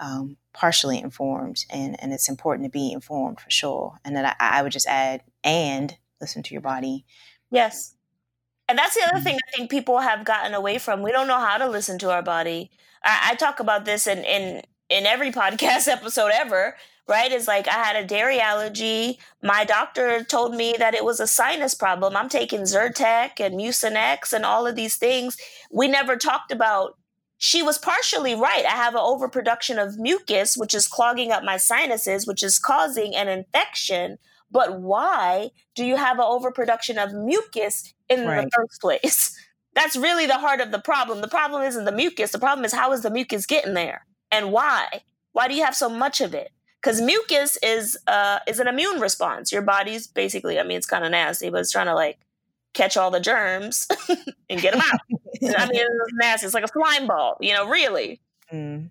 um, 0.00 0.36
partially 0.54 0.98
informed, 0.98 1.64
and 1.70 2.02
and 2.02 2.12
it's 2.12 2.28
important 2.28 2.66
to 2.66 2.70
be 2.70 2.90
informed 2.92 3.40
for 3.40 3.50
sure. 3.50 3.98
And 4.04 4.16
then 4.16 4.24
I, 4.24 4.34
I 4.40 4.62
would 4.62 4.72
just 4.72 4.86
add 4.86 5.22
and 5.44 5.94
listen 6.20 6.42
to 6.42 6.54
your 6.54 6.62
body. 6.62 7.04
Yes. 7.50 7.93
And 8.68 8.78
that's 8.78 8.94
the 8.94 9.06
other 9.08 9.20
thing 9.20 9.34
mm-hmm. 9.34 9.48
I 9.54 9.56
think 9.56 9.70
people 9.70 9.98
have 9.98 10.24
gotten 10.24 10.54
away 10.54 10.78
from. 10.78 11.02
We 11.02 11.12
don't 11.12 11.28
know 11.28 11.40
how 11.40 11.58
to 11.58 11.68
listen 11.68 11.98
to 12.00 12.10
our 12.10 12.22
body. 12.22 12.70
I, 13.02 13.30
I 13.30 13.34
talk 13.34 13.60
about 13.60 13.84
this 13.84 14.06
in, 14.06 14.24
in 14.24 14.62
in 14.90 15.06
every 15.06 15.32
podcast 15.42 15.88
episode 15.88 16.30
ever 16.32 16.76
right? 17.08 17.32
Is 17.32 17.48
like 17.48 17.68
I 17.68 17.72
had 17.72 17.96
a 17.96 18.06
dairy 18.06 18.40
allergy. 18.40 19.18
My 19.42 19.64
doctor 19.64 20.24
told 20.24 20.54
me 20.54 20.74
that 20.78 20.94
it 20.94 21.04
was 21.04 21.20
a 21.20 21.26
sinus 21.26 21.74
problem. 21.74 22.16
I'm 22.16 22.28
taking 22.28 22.60
Zyrtec 22.60 23.40
and 23.40 23.54
Mucinex 23.54 24.32
and 24.32 24.44
all 24.44 24.66
of 24.66 24.76
these 24.76 24.96
things. 24.96 25.36
We 25.70 25.88
never 25.88 26.16
talked 26.16 26.50
about. 26.50 26.96
She 27.36 27.62
was 27.62 27.78
partially 27.78 28.34
right. 28.34 28.64
I 28.64 28.70
have 28.70 28.94
an 28.94 29.02
overproduction 29.02 29.78
of 29.78 29.98
mucus, 29.98 30.56
which 30.56 30.74
is 30.74 30.86
clogging 30.86 31.30
up 31.30 31.42
my 31.42 31.56
sinuses, 31.58 32.26
which 32.26 32.42
is 32.42 32.58
causing 32.58 33.14
an 33.14 33.28
infection. 33.28 34.18
But 34.50 34.80
why 34.80 35.50
do 35.74 35.84
you 35.84 35.96
have 35.96 36.18
an 36.18 36.24
overproduction 36.26 36.96
of 36.96 37.12
mucus 37.12 37.92
in 38.08 38.26
right. 38.26 38.44
the 38.44 38.50
first 38.54 38.80
place? 38.80 39.38
That's 39.74 39.96
really 39.96 40.26
the 40.26 40.38
heart 40.38 40.60
of 40.60 40.70
the 40.70 40.78
problem. 40.78 41.20
The 41.20 41.28
problem 41.28 41.62
isn't 41.62 41.84
the 41.84 41.92
mucus. 41.92 42.30
The 42.30 42.38
problem 42.38 42.64
is 42.64 42.72
how 42.72 42.92
is 42.92 43.02
the 43.02 43.10
mucus 43.10 43.44
getting 43.44 43.74
there 43.74 44.06
and 44.30 44.52
why? 44.52 45.02
Why 45.32 45.48
do 45.48 45.54
you 45.54 45.64
have 45.64 45.74
so 45.74 45.88
much 45.88 46.20
of 46.20 46.32
it? 46.32 46.52
because 46.84 47.00
mucus 47.00 47.56
is 47.62 47.96
uh 48.06 48.40
is 48.46 48.60
an 48.60 48.68
immune 48.68 49.00
response. 49.00 49.50
Your 49.50 49.62
body's 49.62 50.06
basically, 50.06 50.60
I 50.60 50.64
mean, 50.64 50.76
it's 50.76 50.86
kind 50.86 51.04
of 51.04 51.10
nasty, 51.10 51.48
but 51.50 51.60
it's 51.60 51.72
trying 51.72 51.86
to 51.86 51.94
like 51.94 52.18
catch 52.74 52.96
all 52.96 53.10
the 53.10 53.20
germs 53.20 53.88
and 54.50 54.60
get 54.60 54.72
them 54.72 54.82
out. 54.82 55.00
I 55.58 55.66
mean, 55.66 55.80
it's 55.80 56.12
nasty. 56.20 56.46
It's 56.46 56.54
like 56.54 56.64
a 56.64 56.68
slime 56.68 57.06
ball, 57.06 57.36
you 57.40 57.54
know, 57.54 57.68
really. 57.68 58.20
Mm. 58.52 58.90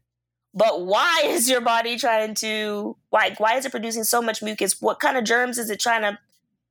But 0.53 0.85
why 0.85 1.21
is 1.25 1.49
your 1.49 1.61
body 1.61 1.97
trying 1.97 2.33
to 2.35 2.97
why 3.09 3.35
why 3.37 3.57
is 3.57 3.65
it 3.65 3.71
producing 3.71 4.03
so 4.03 4.21
much 4.21 4.41
mucus? 4.41 4.81
What 4.81 4.99
kind 4.99 5.17
of 5.17 5.23
germs 5.23 5.57
is 5.57 5.69
it 5.69 5.79
trying 5.79 6.01
to 6.01 6.17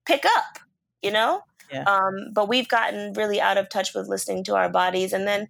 pick 0.07 0.25
up? 0.25 0.59
You 1.03 1.13
know. 1.13 1.45
Yeah. 1.73 1.85
Um, 1.85 2.33
but 2.33 2.49
we've 2.49 2.69
gotten 2.69 3.15
really 3.15 3.41
out 3.41 3.59
of 3.59 3.69
touch 3.69 3.95
with 3.95 4.09
listening 4.09 4.45
to 4.45 4.55
our 4.55 4.69
bodies, 4.69 5.13
and 5.13 5.27
then 5.27 5.49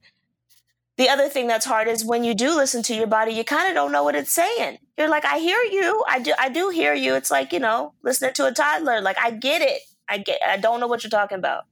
the 0.96 1.08
other 1.08 1.28
thing 1.28 1.46
that's 1.46 1.64
hard 1.64 1.88
is 1.88 2.04
when 2.04 2.22
you 2.22 2.34
do 2.34 2.54
listen 2.54 2.82
to 2.84 2.94
your 2.94 3.06
body, 3.06 3.32
you 3.32 3.44
kind 3.44 3.68
of 3.68 3.74
don't 3.74 3.92
know 3.92 4.04
what 4.04 4.14
it's 4.14 4.32
saying. 4.32 4.78
You're 4.98 5.08
like, 5.08 5.24
I 5.24 5.38
hear 5.38 5.58
you. 5.58 6.04
I 6.06 6.20
do 6.20 6.34
I 6.38 6.48
do 6.48 6.68
hear 6.68 6.94
you. 6.94 7.14
It's 7.14 7.30
like, 7.30 7.52
you 7.52 7.60
know, 7.60 7.94
listening 8.02 8.34
to 8.34 8.46
a 8.46 8.52
toddler. 8.52 9.00
Like 9.00 9.16
I 9.18 9.30
get 9.30 9.62
it. 9.62 9.82
I 10.08 10.18
get 10.18 10.40
I 10.46 10.58
don't 10.58 10.80
know 10.80 10.86
what 10.86 11.02
you're 11.02 11.10
talking 11.10 11.38
about. 11.38 11.64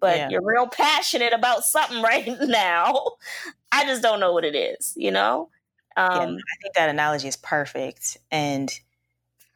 But 0.00 0.16
yeah. 0.16 0.28
you're 0.28 0.44
real 0.44 0.66
passionate 0.66 1.32
about 1.32 1.64
something 1.64 2.02
right 2.02 2.28
now. 2.40 3.12
I 3.70 3.84
just 3.84 4.02
don't 4.02 4.20
know 4.20 4.32
what 4.32 4.44
it 4.44 4.56
is, 4.56 4.92
you 4.96 5.10
know? 5.10 5.50
Um, 5.96 6.10
yeah, 6.10 6.36
I 6.36 6.62
think 6.62 6.74
that 6.74 6.88
analogy 6.88 7.28
is 7.28 7.36
perfect. 7.36 8.18
And 8.30 8.70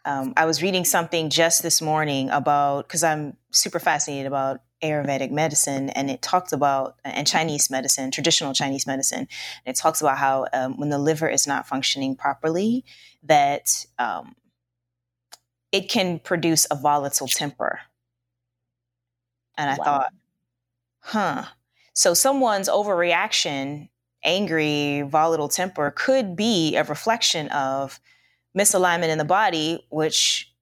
um, 0.09 0.33
I 0.39 0.47
was 0.47 0.63
reading 0.63 0.87
something 0.87 1.29
just 1.29 1.63
this 1.63 1.83
morning 1.83 2.31
about 2.31 2.89
because 2.89 3.05
I'm 3.05 3.37
super 3.51 3.79
fascinated 3.79 4.27
about 4.27 4.63
Ayurvedic 4.83 5.31
medicine, 5.31 5.91
and 5.91 6.11
it 6.11 6.23
talks 6.23 6.51
about 6.51 6.95
and 7.05 7.27
Chinese 7.27 7.71
medicine, 7.71 8.11
traditional 8.11 8.55
Chinese 8.55 8.87
medicine. 8.87 9.29
it 9.67 9.77
talks 9.77 10.01
about 10.01 10.17
how 10.17 10.47
um, 10.55 10.79
when 10.79 10.89
the 10.89 10.99
liver 10.99 11.29
is 11.29 11.47
not 11.47 11.67
functioning 11.67 12.17
properly, 12.17 12.87
that 13.23 13.85
um, 13.99 14.35
it 15.73 15.91
can 15.91 16.21
produce 16.21 16.67
a 16.71 16.75
volatile 16.75 17.29
temper. 17.29 17.81
And 19.59 19.69
I 19.69 19.77
wow. 19.77 19.85
thought, 19.85 20.13
huh. 21.01 21.45
So 21.95 22.15
someone's 22.15 22.71
overreaction, 22.71 23.91
angry, 24.25 25.03
volatile 25.03 25.51
temper 25.51 25.93
could 25.95 26.35
be 26.35 26.77
a 26.77 26.85
reflection 26.85 27.49
of 27.49 28.01
misalignment 28.57 29.09
in 29.09 29.19
the 29.19 29.25
body, 29.25 29.85
which 29.91 30.53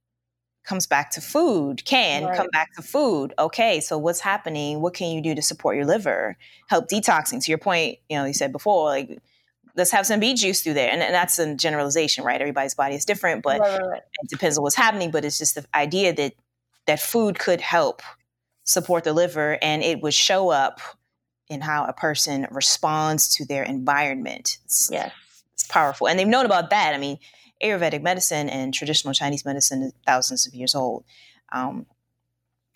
comes 0.65 0.87
back 0.87 1.13
to 1.13 1.21
food, 1.21 1.85
can 1.85 2.25
right. 2.25 2.37
come 2.37 2.49
back 2.53 2.75
to 2.75 2.83
food. 2.83 3.33
Okay, 3.39 3.81
so 3.81 3.97
what's 3.97 4.21
happening? 4.21 4.81
What 4.81 4.95
can 4.95 5.11
you 5.13 5.21
do 5.21 5.35
to 5.35 5.43
support 5.43 5.77
your 5.77 5.87
liver? 5.87 6.37
Help 6.69 6.89
detoxing. 6.89 7.43
To 7.45 7.51
your 7.51 7.59
point, 7.59 7.99
you 8.09 8.17
know, 8.17 8.25
you 8.25 8.35
said 8.35 8.53
before, 8.53 8.87
like 8.89 9.21
let's 9.77 9.93
have 9.93 10.07
some 10.07 10.19
beet 10.19 10.39
juice 10.39 10.63
through 10.63 10.75
there. 10.75 10.91
And, 10.91 11.03
and 11.03 11.15
that's 11.15 11.39
a 11.39 11.55
generalization, 11.55 12.25
right? 12.25 12.41
Everybody's 12.41 12.75
body 12.75 12.97
is 12.97 13.05
different, 13.05 13.43
but 13.43 13.61
right, 13.61 13.81
right, 13.81 14.03
it 14.23 14.29
depends 14.29 14.59
on 14.59 14.63
what's 14.63 14.75
happening. 14.75 15.11
But 15.11 15.25
it's 15.25 15.39
just 15.39 15.55
the 15.55 15.65
idea 15.75 16.13
that 16.15 16.35
that 16.87 17.01
food 17.01 17.39
could 17.39 17.61
help 17.61 18.03
support 18.65 19.05
the 19.05 19.13
liver 19.13 19.59
and 19.63 19.83
it 19.83 20.01
would 20.03 20.15
show 20.15 20.49
up 20.49 20.81
in 21.49 21.61
how 21.61 21.85
a 21.85 21.93
person 21.93 22.47
responds 22.51 23.37
to 23.37 23.45
their 23.45 23.63
environment. 23.63 24.59
It's, 24.65 24.89
yeah. 24.91 25.11
It's 25.55 25.67
powerful. 25.67 26.09
And 26.09 26.19
they've 26.19 26.27
known 26.27 26.45
about 26.45 26.71
that. 26.71 26.95
I 26.95 26.99
mean, 26.99 27.19
Ayurvedic 27.63 28.03
medicine 28.03 28.49
and 28.49 28.73
traditional 28.75 29.15
Chinese 29.15 29.45
medicine 29.45 29.83
is 29.83 29.93
thousands 30.07 30.47
of 30.47 30.55
years 30.55 30.75
old. 30.75 31.05
Um, 31.53 31.87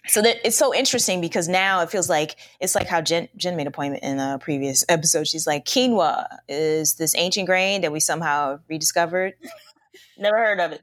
so 0.06 0.22
that 0.22 0.36
it's 0.44 0.56
so 0.56 0.74
interesting 0.74 1.20
because 1.20 1.48
now 1.48 1.82
it 1.82 1.90
feels 1.90 2.08
like 2.08 2.36
it's 2.58 2.74
like 2.74 2.86
how 2.86 3.00
Jen, 3.00 3.28
Jen 3.36 3.56
made 3.56 3.66
a 3.66 3.70
point 3.70 3.98
in 4.02 4.18
a 4.18 4.38
previous 4.40 4.84
episode. 4.88 5.28
She's 5.28 5.46
like, 5.46 5.64
quinoa 5.64 6.26
is 6.48 6.94
this 6.94 7.14
ancient 7.16 7.46
grain 7.46 7.82
that 7.82 7.92
we 7.92 8.00
somehow 8.00 8.60
rediscovered. 8.68 9.34
Never 10.18 10.36
heard 10.36 10.60
of 10.60 10.72
it. 10.72 10.82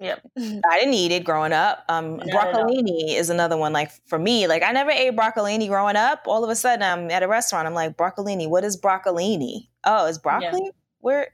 Yep. 0.00 0.30
I 0.36 0.78
didn't 0.78 0.94
eat 0.94 1.10
it 1.10 1.24
growing 1.24 1.52
up. 1.52 1.84
Um, 1.88 2.20
broccolini 2.20 3.16
is 3.16 3.30
another 3.30 3.56
one. 3.56 3.72
Like 3.72 3.90
for 4.06 4.18
me, 4.18 4.46
like 4.46 4.62
I 4.62 4.70
never 4.70 4.92
ate 4.92 5.16
broccolini 5.16 5.66
growing 5.66 5.96
up. 5.96 6.22
All 6.26 6.44
of 6.44 6.50
a 6.50 6.54
sudden, 6.54 6.84
I'm 6.84 7.10
at 7.10 7.24
a 7.24 7.28
restaurant. 7.28 7.66
I'm 7.66 7.74
like, 7.74 7.96
broccolini. 7.96 8.48
What 8.48 8.62
is 8.62 8.80
broccolini? 8.80 9.66
Oh, 9.82 10.06
it's 10.06 10.18
broccoli. 10.18 10.60
Yeah. 10.62 10.70
Where? 11.00 11.28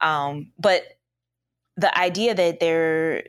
Um, 0.00 0.50
but 0.58 0.82
the 1.76 1.96
idea 1.98 2.34
that 2.34 2.60
there 2.60 3.24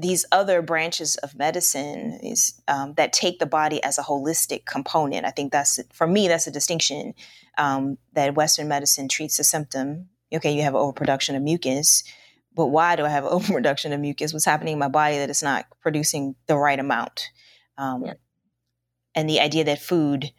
these 0.00 0.24
other 0.32 0.62
branches 0.62 1.16
of 1.16 1.36
medicine 1.36 2.18
is 2.22 2.60
um, 2.68 2.94
that 2.94 3.12
take 3.12 3.38
the 3.38 3.46
body 3.46 3.82
as 3.82 3.98
a 3.98 4.02
holistic 4.02 4.64
component. 4.64 5.26
I 5.26 5.30
think 5.30 5.52
that's 5.52 5.78
for 5.92 6.06
me 6.06 6.26
that's 6.26 6.46
a 6.46 6.50
distinction 6.50 7.14
um, 7.58 7.98
that 8.14 8.34
Western 8.34 8.68
medicine 8.68 9.08
treats 9.08 9.38
a 9.38 9.44
symptom. 9.44 10.08
Okay, 10.32 10.52
you 10.52 10.62
have 10.62 10.74
overproduction 10.74 11.34
of 11.34 11.42
mucus, 11.42 12.04
but 12.54 12.66
why 12.66 12.96
do 12.96 13.04
I 13.04 13.08
have 13.08 13.24
overproduction 13.26 13.92
of 13.92 14.00
mucus? 14.00 14.32
What's 14.32 14.44
happening 14.44 14.74
in 14.74 14.78
my 14.78 14.88
body 14.88 15.18
that 15.18 15.30
it's 15.30 15.42
not 15.42 15.66
producing 15.82 16.34
the 16.46 16.56
right 16.56 16.78
amount? 16.78 17.30
Um, 17.76 18.04
yeah. 18.06 18.14
And 19.14 19.28
the 19.28 19.40
idea 19.40 19.64
that 19.64 19.80
food 19.80 20.30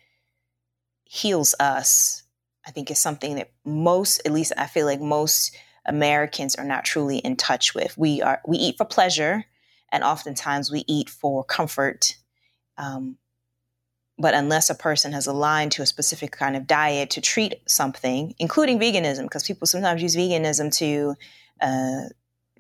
heals 1.04 1.54
us, 1.60 2.24
I 2.66 2.72
think, 2.72 2.90
is 2.90 3.00
something 3.00 3.36
that 3.36 3.52
most, 3.66 4.22
at 4.26 4.32
least 4.32 4.54
I 4.58 4.68
feel 4.68 4.86
like 4.86 5.02
most 5.02 5.56
Americans 5.86 6.56
are 6.56 6.66
not 6.66 6.86
truly 6.86 7.18
in 7.18 7.36
touch 7.36 7.74
with. 7.74 7.98
We 7.98 8.22
are 8.22 8.42
we 8.48 8.58
eat 8.58 8.78
for 8.78 8.86
pleasure, 8.86 9.46
and 9.92 10.04
oftentimes 10.04 10.72
we 10.72 10.84
eat 10.88 11.10
for 11.10 11.44
comfort. 11.44 12.16
Um, 12.78 13.18
but 14.18 14.34
unless 14.36 14.70
a 14.70 14.76
person 14.76 15.14
has 15.14 15.26
aligned 15.26 15.72
to 15.74 15.82
a 15.82 15.86
specific 15.88 16.32
kind 16.32 16.56
of 16.56 16.68
diet 16.68 17.10
to 17.12 17.22
treat 17.22 17.56
something, 17.68 18.36
including 18.38 18.80
veganism, 18.80 19.24
because 19.24 19.44
people 19.44 19.66
sometimes 19.66 20.04
use 20.04 20.16
veganism 20.16 20.76
to 20.78 21.16
uh, 21.60 22.10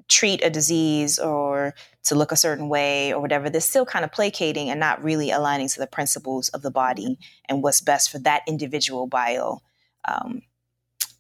treat 0.08 0.44
a 0.44 0.50
disease 0.50 1.20
or 1.20 1.74
to 2.04 2.16
look 2.16 2.32
a 2.32 2.36
certain 2.36 2.68
way 2.68 3.14
or 3.14 3.22
whatever, 3.22 3.50
they're 3.50 3.62
still 3.62 3.86
kind 3.86 4.04
of 4.04 4.12
placating 4.12 4.70
and 4.70 4.80
not 4.80 5.04
really 5.04 5.32
aligning 5.32 5.68
to 5.68 5.80
the 5.80 5.88
principles 5.88 6.50
of 6.50 6.64
the 6.64 6.72
body 6.72 7.18
and 7.48 7.62
what's 7.62 7.82
best 7.82 8.10
for 8.12 8.20
that 8.20 8.42
individual 8.48 9.08
bio 9.08 9.62
um, 10.06 10.42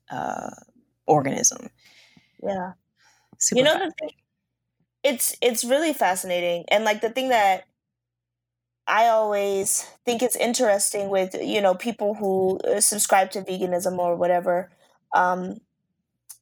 uh, 0.10 0.50
organism. 1.06 1.70
Yeah. 2.42 2.74
Super 3.40 3.60
you 3.60 3.64
know 3.66 3.80
the 3.80 3.92
thing 4.00 4.10
it's 5.04 5.36
it's 5.42 5.64
really 5.64 5.94
fascinating 5.94 6.66
and 6.70 6.84
like 6.86 7.02
the 7.02 7.10
thing 7.10 7.30
that 7.30 7.66
I 8.88 9.08
always 9.08 9.84
think 10.06 10.22
is 10.24 10.36
interesting 10.36 11.10
with 11.10 11.36
you 11.42 11.62
know 11.62 11.76
people 11.76 12.16
who 12.16 12.60
uh, 12.60 12.82
subscribe 12.82 13.32
to 13.32 13.42
veganism 13.42 13.98
or 13.98 14.16
whatever 14.16 14.72
um, 15.16 15.60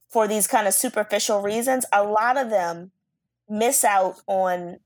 for 0.10 0.28
these 0.28 0.48
kind 0.48 0.68
of 0.68 0.74
superficial 0.74 1.42
reasons. 1.42 1.86
A 1.94 2.04
lot 2.04 2.38
of 2.38 2.50
them 2.50 2.92
miss 3.50 3.84
out 3.84 4.22
on 4.28 4.80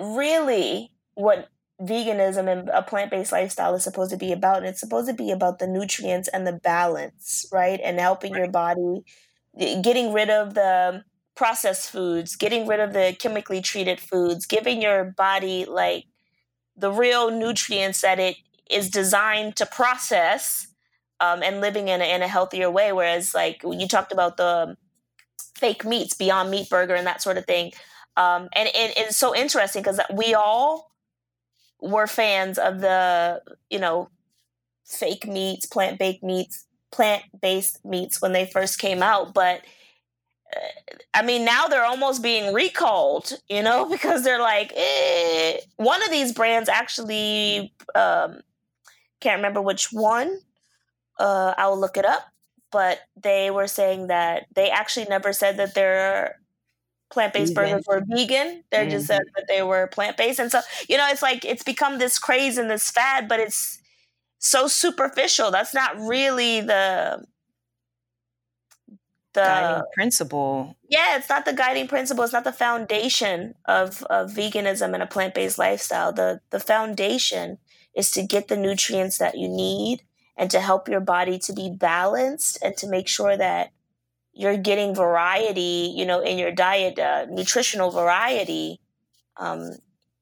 really 0.00 0.90
what 1.14 1.48
veganism 1.80 2.48
and 2.50 2.68
a 2.70 2.82
plant-based 2.82 3.32
lifestyle 3.32 3.74
is 3.74 3.82
supposed 3.82 4.10
to 4.10 4.16
be 4.16 4.32
about 4.32 4.58
and 4.58 4.66
it's 4.66 4.80
supposed 4.80 5.08
to 5.08 5.14
be 5.14 5.30
about 5.30 5.58
the 5.58 5.66
nutrients 5.66 6.28
and 6.28 6.46
the 6.46 6.52
balance 6.52 7.46
right 7.52 7.80
and 7.82 7.98
helping 7.98 8.34
your 8.34 8.48
body 8.48 9.02
getting 9.58 10.12
rid 10.12 10.30
of 10.30 10.54
the 10.54 11.04
processed 11.34 11.90
foods, 11.90 12.36
getting 12.36 12.66
rid 12.66 12.80
of 12.80 12.92
the 12.92 13.16
chemically 13.18 13.60
treated 13.60 14.00
foods, 14.00 14.46
giving 14.46 14.80
your 14.80 15.04
body 15.04 15.64
like 15.64 16.04
the 16.76 16.90
real 16.90 17.30
nutrients 17.30 18.00
that 18.02 18.18
it 18.18 18.36
is 18.70 18.90
designed 18.90 19.56
to 19.56 19.66
process 19.66 20.68
um, 21.20 21.42
and 21.42 21.60
living 21.60 21.88
in 21.88 22.00
a, 22.00 22.04
in 22.04 22.22
a 22.22 22.28
healthier 22.28 22.70
way. 22.70 22.92
Whereas, 22.92 23.34
like 23.34 23.62
when 23.62 23.80
you 23.80 23.88
talked 23.88 24.12
about 24.12 24.36
the 24.36 24.76
fake 25.56 25.84
meats, 25.84 26.14
Beyond 26.14 26.50
Meat 26.50 26.68
Burger, 26.68 26.94
and 26.94 27.06
that 27.06 27.22
sort 27.22 27.38
of 27.38 27.46
thing, 27.46 27.72
um, 28.16 28.48
and 28.54 28.68
it, 28.68 28.94
it's 28.96 29.16
so 29.16 29.34
interesting 29.34 29.82
because 29.82 30.00
we 30.12 30.34
all 30.34 30.92
were 31.80 32.06
fans 32.06 32.58
of 32.58 32.80
the 32.80 33.42
you 33.70 33.78
know 33.78 34.08
fake 34.84 35.26
meats, 35.26 35.66
plant 35.66 35.98
baked 35.98 36.22
meats, 36.22 36.66
plant 36.94 37.24
based 37.42 37.84
meats 37.84 38.22
when 38.22 38.32
they 38.32 38.46
first 38.46 38.78
came 38.78 39.02
out, 39.02 39.34
but 39.34 39.62
I 41.12 41.22
mean, 41.22 41.44
now 41.44 41.66
they're 41.66 41.84
almost 41.84 42.22
being 42.22 42.54
recalled, 42.54 43.32
you 43.48 43.62
know, 43.62 43.88
because 43.90 44.22
they're 44.22 44.40
like, 44.40 44.72
eh. 44.76 45.58
one 45.76 46.02
of 46.04 46.10
these 46.10 46.32
brands 46.32 46.68
actually, 46.68 47.72
um, 47.94 48.40
can't 49.20 49.38
remember 49.38 49.60
which 49.60 49.92
one. 49.92 50.38
Uh, 51.18 51.54
I 51.56 51.66
will 51.66 51.78
look 51.78 51.96
it 51.96 52.04
up, 52.04 52.22
but 52.70 53.00
they 53.20 53.50
were 53.50 53.66
saying 53.66 54.08
that 54.08 54.46
they 54.54 54.70
actually 54.70 55.06
never 55.06 55.32
said 55.32 55.56
that 55.56 55.74
their 55.74 56.40
plant 57.10 57.32
based 57.32 57.54
burgers 57.54 57.84
were 57.86 58.02
vegan. 58.06 58.64
They 58.70 58.78
mm-hmm. 58.78 58.90
just 58.90 59.06
said 59.06 59.22
that 59.36 59.46
they 59.48 59.62
were 59.62 59.86
plant 59.88 60.16
based, 60.16 60.40
and 60.40 60.50
so 60.50 60.60
you 60.88 60.96
know, 60.96 61.06
it's 61.08 61.22
like 61.22 61.44
it's 61.44 61.62
become 61.62 61.98
this 61.98 62.18
craze 62.18 62.58
and 62.58 62.68
this 62.68 62.90
fad, 62.90 63.28
but 63.28 63.38
it's 63.38 63.78
so 64.44 64.66
superficial. 64.66 65.50
That's 65.50 65.74
not 65.74 65.98
really 65.98 66.60
the 66.60 67.24
the 69.32 69.40
guiding 69.40 69.84
principle. 69.94 70.76
Yeah, 70.88 71.16
it's 71.16 71.28
not 71.28 71.44
the 71.44 71.52
guiding 71.52 71.88
principle. 71.88 72.22
It's 72.24 72.32
not 72.32 72.44
the 72.44 72.52
foundation 72.52 73.54
of, 73.64 74.02
of 74.04 74.30
veganism 74.30 74.94
and 74.94 75.02
a 75.02 75.06
plant 75.06 75.34
based 75.34 75.58
lifestyle. 75.58 76.12
The 76.12 76.40
the 76.50 76.60
foundation 76.60 77.58
is 77.96 78.10
to 78.12 78.22
get 78.22 78.48
the 78.48 78.56
nutrients 78.56 79.18
that 79.18 79.36
you 79.36 79.48
need 79.48 80.02
and 80.36 80.50
to 80.50 80.60
help 80.60 80.88
your 80.88 81.00
body 81.00 81.38
to 81.38 81.52
be 81.52 81.70
balanced 81.70 82.58
and 82.62 82.76
to 82.76 82.88
make 82.88 83.08
sure 83.08 83.36
that 83.36 83.70
you're 84.32 84.56
getting 84.56 84.94
variety, 84.94 85.92
you 85.96 86.04
know, 86.04 86.20
in 86.20 86.38
your 86.38 86.50
diet, 86.50 86.98
uh, 86.98 87.24
nutritional 87.30 87.90
variety. 87.90 88.80
Um, 89.36 89.70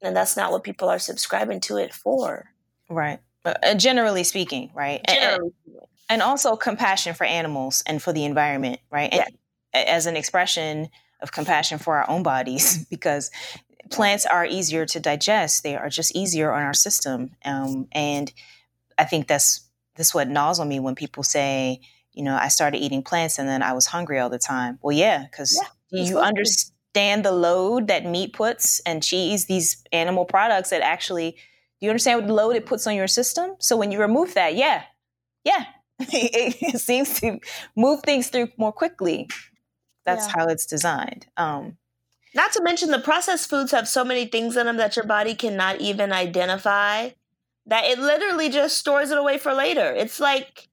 and 0.03 0.15
that's 0.15 0.37
not 0.37 0.53
what 0.53 0.65
people 0.65 0.89
are 0.89 0.99
subscribing 0.99 1.61
to 1.61 1.77
it 1.79 1.95
for. 1.95 2.51
Right. 2.91 3.21
Uh, 3.45 3.75
generally 3.75 4.25
speaking, 4.25 4.71
right? 4.75 5.01
Generally 5.09 5.51
speaking 5.63 5.81
and 6.13 6.21
also 6.21 6.57
compassion 6.57 7.15
for 7.15 7.25
animals 7.25 7.83
and 7.87 8.03
for 8.03 8.13
the 8.13 8.27
environment, 8.27 8.81
right? 8.91 9.11
Yeah. 9.13 9.25
as 9.73 10.05
an 10.05 10.15
expression 10.15 10.91
of 11.23 11.33
compassion 11.33 11.79
for 11.79 11.97
our 11.97 12.11
own 12.11 12.23
bodies, 12.23 12.85
because 12.91 13.31
plants 13.91 14.27
are 14.27 14.45
easier 14.45 14.85
to 14.85 15.01
digest; 15.01 15.63
they 15.63 15.75
are 15.75 15.89
just 15.89 16.15
easier 16.15 16.53
on 16.53 16.63
our 16.63 16.75
system. 16.75 17.31
Um, 17.47 17.89
and 17.93 18.31
I 18.99 19.05
think 19.05 19.27
that's 19.27 19.63
that's 19.97 20.15
what 20.15 20.29
gnaws 20.29 20.61
on 20.61 20.69
me 20.69 20.81
when 20.81 20.95
people 20.95 21.23
say, 21.23 21.81
you 22.13 22.23
know, 22.23 22.37
I 22.37 22.49
started 22.49 22.79
eating 22.79 23.03
plants 23.03 23.39
and 23.39 23.49
then 23.49 23.63
I 23.63 23.73
was 23.73 23.87
hungry 23.87 24.19
all 24.19 24.31
the 24.31 24.39
time. 24.39 24.79
Well, 24.83 24.97
yeah, 24.97 25.25
because 25.25 25.59
yeah, 25.91 26.03
you 26.03 26.19
understand 26.19 27.25
the 27.25 27.33
load 27.33 27.89
that 27.89 28.05
meat 28.05 28.35
puts 28.35 28.81
and 28.81 29.03
cheese, 29.03 29.47
these 29.47 29.83
animal 29.93 30.27
products 30.27 30.71
that 30.71 30.83
actually. 30.83 31.37
Do 31.83 31.87
you 31.87 31.91
understand 31.91 32.21
what 32.21 32.31
load 32.31 32.55
it 32.55 32.65
puts 32.65 32.87
on 32.87 32.95
your 32.95 33.09
system? 33.09 33.57
So 33.59 33.77
when 33.77 33.91
you 33.91 34.01
remove 34.01 34.35
that, 34.35 34.55
yeah, 34.55 34.85
yeah, 35.43 35.65
it 35.99 36.81
seems 36.81 37.19
to 37.19 37.41
move 37.75 38.05
things 38.05 38.29
through 38.29 38.51
more 38.57 38.71
quickly. 38.71 39.29
That's 40.07 40.29
yeah. 40.29 40.33
how 40.37 40.47
it's 40.47 40.65
designed. 40.65 41.27
Um, 41.37 41.79
not 42.37 42.53
to 42.53 42.63
mention 42.63 42.93
the 42.93 43.01
processed 43.01 43.51
foods 43.51 43.73
have 43.73 43.89
so 43.89 44.05
many 44.05 44.27
things 44.27 44.57
in 44.57 44.67
them 44.67 44.77
that 44.77 44.95
your 44.95 45.07
body 45.07 45.35
cannot 45.35 45.81
even 45.81 46.13
identify 46.13 47.11
that 47.67 47.85
it 47.87 47.99
literally 47.99 48.49
just 48.49 48.79
stores 48.79 49.11
it 49.11 49.19
away 49.19 49.39
for 49.39 49.53
later. 49.53 49.93
It's 49.93 50.21
like, 50.21 50.69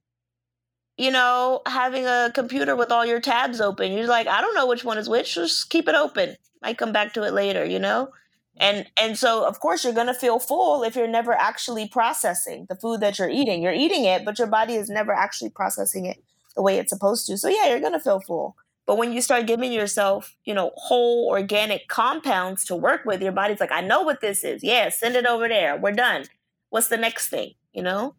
you 0.96 1.10
know, 1.10 1.62
having 1.66 2.06
a 2.06 2.30
computer 2.32 2.76
with 2.76 2.92
all 2.92 3.04
your 3.04 3.20
tabs 3.20 3.60
open. 3.60 3.90
You're 3.90 4.06
like, 4.06 4.28
I 4.28 4.40
don't 4.40 4.54
know 4.54 4.68
which 4.68 4.84
one 4.84 4.96
is 4.96 5.08
which. 5.08 5.34
Just 5.34 5.70
keep 5.70 5.88
it 5.88 5.96
open. 5.96 6.36
Might 6.62 6.78
come 6.78 6.92
back 6.92 7.14
to 7.14 7.24
it 7.24 7.32
later, 7.32 7.64
you 7.64 7.80
know? 7.80 8.10
And 8.56 8.86
and 9.00 9.16
so 9.16 9.46
of 9.46 9.60
course 9.60 9.84
you're 9.84 9.92
going 9.92 10.06
to 10.06 10.14
feel 10.14 10.38
full 10.38 10.82
if 10.82 10.96
you're 10.96 11.06
never 11.06 11.32
actually 11.32 11.88
processing 11.88 12.66
the 12.68 12.76
food 12.76 13.00
that 13.00 13.18
you're 13.18 13.30
eating 13.30 13.62
you're 13.62 13.72
eating 13.72 14.04
it 14.04 14.24
but 14.24 14.38
your 14.38 14.48
body 14.48 14.74
is 14.74 14.88
never 14.88 15.12
actually 15.12 15.50
processing 15.50 16.06
it 16.06 16.22
the 16.56 16.62
way 16.62 16.78
it's 16.78 16.90
supposed 16.90 17.26
to 17.26 17.36
so 17.36 17.48
yeah 17.48 17.68
you're 17.68 17.80
going 17.80 17.92
to 17.92 18.00
feel 18.00 18.20
full 18.20 18.56
But 18.86 18.98
when 18.98 19.12
you 19.12 19.22
start 19.22 19.46
giving 19.46 19.72
yourself, 19.72 20.34
you 20.44 20.52
know, 20.52 20.72
whole 20.74 21.28
organic 21.28 21.86
compounds 21.86 22.64
to 22.64 22.74
work 22.74 23.04
with, 23.04 23.22
your 23.22 23.30
body's 23.32 23.60
like, 23.60 23.70
I 23.70 23.82
know 23.82 24.02
what 24.02 24.20
this 24.20 24.42
is. 24.42 24.64
Yeah, 24.64 24.88
send 24.88 25.14
it 25.14 25.26
over 25.26 25.46
there. 25.48 25.76
We're 25.78 25.92
done. 25.92 26.24
What's 26.70 26.88
the 26.88 26.96
next 26.96 27.28
thing? 27.28 27.54
You 27.72 27.84
know? 27.84 28.16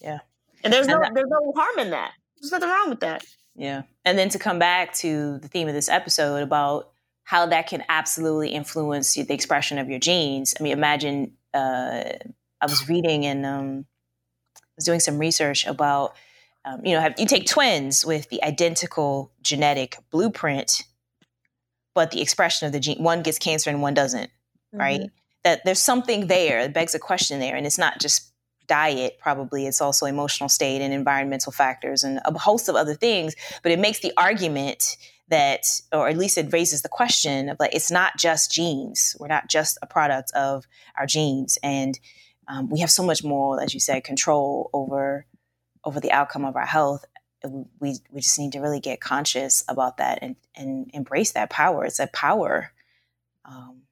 Yeah. 0.00 0.20
And 0.64 0.72
there's 0.72 0.86
no 0.86 0.98
there's 1.14 1.28
no 1.28 1.52
harm 1.54 1.78
in 1.78 1.90
that. 1.90 2.12
There's 2.40 2.52
nothing 2.52 2.70
wrong 2.70 2.88
with 2.88 3.00
that. 3.00 3.22
Yeah. 3.54 3.82
And 4.04 4.16
then 4.16 4.30
to 4.30 4.38
come 4.38 4.58
back 4.58 4.94
to 5.02 5.38
the 5.40 5.48
theme 5.48 5.68
of 5.68 5.74
this 5.74 5.90
episode 5.90 6.42
about 6.42 6.90
how 7.28 7.44
that 7.44 7.66
can 7.66 7.84
absolutely 7.90 8.48
influence 8.48 9.12
the 9.12 9.34
expression 9.34 9.76
of 9.76 9.90
your 9.90 9.98
genes. 9.98 10.54
I 10.58 10.62
mean, 10.62 10.72
imagine 10.72 11.32
uh, 11.52 12.02
I 12.58 12.66
was 12.66 12.88
reading 12.88 13.26
and 13.26 13.44
um, 13.44 13.86
was 14.76 14.86
doing 14.86 14.98
some 14.98 15.18
research 15.18 15.66
about, 15.66 16.16
um, 16.64 16.86
you 16.86 16.94
know, 16.94 17.02
have, 17.02 17.16
you 17.18 17.26
take 17.26 17.46
twins 17.46 18.02
with 18.02 18.30
the 18.30 18.42
identical 18.42 19.30
genetic 19.42 19.98
blueprint, 20.10 20.84
but 21.94 22.12
the 22.12 22.22
expression 22.22 22.64
of 22.64 22.72
the 22.72 22.80
gene, 22.80 23.02
one 23.02 23.20
gets 23.22 23.38
cancer 23.38 23.68
and 23.68 23.82
one 23.82 23.92
doesn't, 23.92 24.30
mm-hmm. 24.30 24.80
right? 24.80 25.10
That 25.44 25.66
there's 25.66 25.82
something 25.82 26.28
there 26.28 26.62
that 26.62 26.72
begs 26.72 26.94
a 26.94 26.98
question 26.98 27.40
there. 27.40 27.56
And 27.56 27.66
it's 27.66 27.76
not 27.76 28.00
just 28.00 28.32
diet, 28.68 29.18
probably, 29.20 29.66
it's 29.66 29.82
also 29.82 30.06
emotional 30.06 30.48
state 30.48 30.80
and 30.80 30.94
environmental 30.94 31.52
factors 31.52 32.04
and 32.04 32.20
a 32.24 32.38
host 32.38 32.70
of 32.70 32.74
other 32.74 32.94
things. 32.94 33.36
But 33.62 33.72
it 33.72 33.78
makes 33.78 33.98
the 33.98 34.14
argument 34.16 34.96
that, 35.28 35.66
or 35.92 36.08
at 36.08 36.16
least 36.16 36.38
it 36.38 36.52
raises 36.52 36.82
the 36.82 36.88
question 36.88 37.48
of 37.48 37.58
like, 37.60 37.74
it's 37.74 37.90
not 37.90 38.16
just 38.16 38.50
genes. 38.50 39.16
We're 39.20 39.28
not 39.28 39.48
just 39.48 39.78
a 39.82 39.86
product 39.86 40.30
of 40.32 40.66
our 40.96 41.06
genes. 41.06 41.58
And 41.62 41.98
um, 42.48 42.70
we 42.70 42.80
have 42.80 42.90
so 42.90 43.02
much 43.02 43.22
more, 43.22 43.62
as 43.62 43.74
you 43.74 43.80
said, 43.80 44.04
control 44.04 44.70
over 44.72 45.26
over 45.84 46.00
the 46.00 46.12
outcome 46.12 46.44
of 46.44 46.56
our 46.56 46.66
health. 46.66 47.04
We 47.78 47.96
we 48.10 48.20
just 48.20 48.38
need 48.38 48.52
to 48.52 48.60
really 48.60 48.80
get 48.80 49.00
conscious 49.00 49.64
about 49.68 49.98
that 49.98 50.18
and 50.22 50.36
and 50.56 50.90
embrace 50.92 51.32
that 51.32 51.50
power. 51.50 51.84
It's 51.84 52.00
a 52.00 52.08
power, 52.08 52.72
um, 53.44 53.82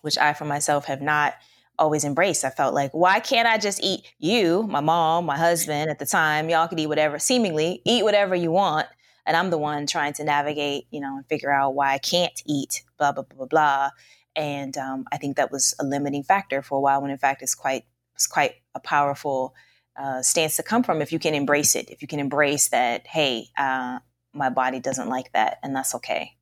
which 0.00 0.18
I 0.18 0.32
for 0.32 0.44
myself 0.44 0.86
have 0.86 1.02
not 1.02 1.34
always 1.78 2.04
embraced. 2.04 2.44
I 2.44 2.50
felt 2.50 2.74
like, 2.74 2.92
why 2.92 3.20
can't 3.20 3.48
I 3.48 3.58
just 3.58 3.82
eat 3.82 4.12
you, 4.18 4.62
my 4.64 4.80
mom, 4.80 5.26
my 5.26 5.36
husband 5.36 5.90
at 5.90 5.98
the 5.98 6.06
time? 6.06 6.48
Y'all 6.48 6.68
could 6.68 6.80
eat 6.80 6.86
whatever, 6.86 7.18
seemingly 7.18 7.82
eat 7.84 8.04
whatever 8.04 8.34
you 8.34 8.50
want 8.50 8.86
and 9.26 9.36
I'm 9.36 9.50
the 9.50 9.58
one 9.58 9.86
trying 9.86 10.12
to 10.14 10.24
navigate, 10.24 10.86
you 10.90 11.00
know, 11.00 11.16
and 11.16 11.26
figure 11.26 11.50
out 11.50 11.74
why 11.74 11.92
I 11.92 11.98
can't 11.98 12.42
eat, 12.46 12.82
blah 12.98 13.12
blah 13.12 13.24
blah 13.24 13.36
blah 13.36 13.46
blah. 13.46 13.90
And 14.36 14.76
um, 14.76 15.04
I 15.12 15.16
think 15.16 15.36
that 15.36 15.52
was 15.52 15.74
a 15.78 15.84
limiting 15.84 16.24
factor 16.24 16.62
for 16.62 16.78
a 16.78 16.80
while. 16.80 17.00
When 17.00 17.10
in 17.10 17.18
fact, 17.18 17.42
it's 17.42 17.54
quite 17.54 17.84
it's 18.14 18.26
quite 18.26 18.56
a 18.74 18.80
powerful 18.80 19.54
uh, 19.96 20.22
stance 20.22 20.56
to 20.56 20.62
come 20.62 20.82
from 20.82 21.00
if 21.00 21.12
you 21.12 21.18
can 21.18 21.34
embrace 21.34 21.74
it. 21.76 21.90
If 21.90 22.02
you 22.02 22.08
can 22.08 22.20
embrace 22.20 22.68
that, 22.68 23.06
hey, 23.06 23.48
uh, 23.56 24.00
my 24.32 24.50
body 24.50 24.80
doesn't 24.80 25.08
like 25.08 25.32
that, 25.32 25.58
and 25.62 25.74
that's 25.74 25.94
okay. 25.96 26.36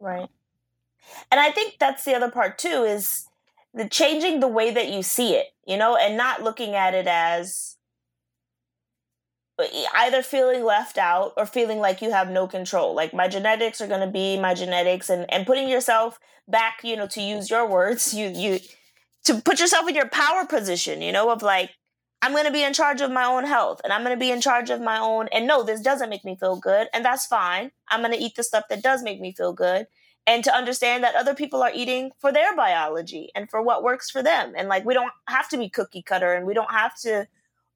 Right. 0.00 0.28
And 1.30 1.40
I 1.40 1.50
think 1.50 1.76
that's 1.78 2.04
the 2.04 2.14
other 2.14 2.30
part 2.30 2.58
too 2.58 2.84
is 2.84 3.26
the 3.74 3.88
changing 3.88 4.40
the 4.40 4.48
way 4.48 4.70
that 4.70 4.88
you 4.88 5.02
see 5.02 5.34
it, 5.34 5.46
you 5.66 5.76
know, 5.76 5.96
and 5.96 6.16
not 6.16 6.42
looking 6.42 6.74
at 6.74 6.94
it 6.94 7.06
as 7.06 7.76
either 9.94 10.22
feeling 10.22 10.64
left 10.64 10.98
out 10.98 11.32
or 11.36 11.46
feeling 11.46 11.78
like 11.78 12.00
you 12.00 12.10
have 12.10 12.30
no 12.30 12.46
control. 12.46 12.94
Like 12.94 13.12
my 13.12 13.28
genetics 13.28 13.80
are 13.80 13.88
going 13.88 14.00
to 14.00 14.06
be 14.06 14.38
my 14.38 14.54
genetics 14.54 15.10
and 15.10 15.26
and 15.32 15.46
putting 15.46 15.68
yourself 15.68 16.18
back 16.48 16.80
you 16.82 16.96
know 16.96 17.06
to 17.06 17.20
use 17.20 17.50
your 17.50 17.68
words 17.68 18.14
you 18.14 18.28
you 18.28 18.58
to 19.24 19.40
put 19.42 19.60
yourself 19.60 19.86
in 19.88 19.94
your 19.94 20.08
power 20.08 20.46
position 20.46 21.02
you 21.02 21.12
know 21.12 21.30
of 21.30 21.42
like 21.42 21.70
i'm 22.22 22.32
going 22.32 22.46
to 22.46 22.50
be 22.50 22.62
in 22.62 22.72
charge 22.72 23.02
of 23.02 23.10
my 23.10 23.24
own 23.24 23.44
health 23.44 23.80
and 23.84 23.92
i'm 23.92 24.02
going 24.02 24.16
to 24.16 24.20
be 24.20 24.30
in 24.30 24.40
charge 24.40 24.70
of 24.70 24.80
my 24.80 24.98
own 24.98 25.28
and 25.30 25.46
no 25.46 25.62
this 25.62 25.82
doesn't 25.82 26.08
make 26.08 26.24
me 26.24 26.36
feel 26.36 26.56
good 26.56 26.88
and 26.94 27.04
that's 27.04 27.26
fine. 27.26 27.70
I'm 27.90 28.00
going 28.00 28.12
to 28.12 28.18
eat 28.18 28.34
the 28.34 28.42
stuff 28.42 28.64
that 28.70 28.82
does 28.82 29.02
make 29.02 29.20
me 29.20 29.32
feel 29.32 29.52
good 29.52 29.86
and 30.26 30.44
to 30.44 30.54
understand 30.54 31.04
that 31.04 31.14
other 31.14 31.34
people 31.34 31.62
are 31.62 31.72
eating 31.74 32.10
for 32.18 32.32
their 32.32 32.54
biology 32.54 33.30
and 33.34 33.48
for 33.50 33.62
what 33.62 33.82
works 33.82 34.10
for 34.10 34.22
them 34.22 34.54
and 34.56 34.68
like 34.68 34.86
we 34.86 34.94
don't 34.94 35.12
have 35.28 35.48
to 35.50 35.58
be 35.58 35.68
cookie 35.68 36.02
cutter 36.02 36.32
and 36.32 36.46
we 36.46 36.54
don't 36.54 36.72
have 36.72 36.98
to 37.00 37.26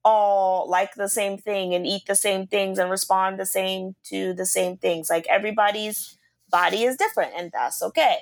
all 0.03 0.69
like 0.69 0.95
the 0.95 1.09
same 1.09 1.37
thing 1.37 1.73
and 1.73 1.87
eat 1.87 2.03
the 2.07 2.15
same 2.15 2.47
things 2.47 2.77
and 2.77 2.89
respond 2.89 3.39
the 3.39 3.45
same 3.45 3.95
to 4.03 4.33
the 4.33 4.45
same 4.45 4.77
things. 4.77 5.09
Like 5.09 5.25
everybody's 5.27 6.17
body 6.49 6.83
is 6.83 6.97
different 6.97 7.33
and 7.37 7.51
that's 7.51 7.81
okay. 7.81 8.17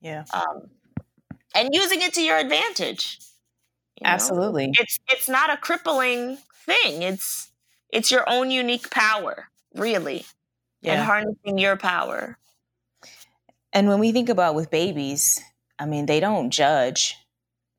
Yeah. 0.00 0.24
Um, 0.32 0.70
and 1.54 1.70
using 1.72 2.02
it 2.02 2.14
to 2.14 2.22
your 2.22 2.38
advantage. 2.38 3.18
You 3.96 4.06
know? 4.06 4.10
Absolutely. 4.12 4.70
It's 4.78 4.98
it's 5.10 5.28
not 5.28 5.50
a 5.50 5.56
crippling 5.56 6.38
thing. 6.66 7.02
It's 7.02 7.50
it's 7.90 8.10
your 8.10 8.24
own 8.28 8.50
unique 8.50 8.90
power, 8.90 9.48
really. 9.74 10.24
Yeah. 10.82 10.94
And 10.94 11.02
harnessing 11.02 11.58
your 11.58 11.76
power. 11.76 12.38
And 13.72 13.88
when 13.88 14.00
we 14.00 14.12
think 14.12 14.28
about 14.28 14.54
with 14.54 14.70
babies, 14.70 15.40
I 15.78 15.86
mean, 15.86 16.06
they 16.06 16.20
don't 16.20 16.50
judge 16.50 17.16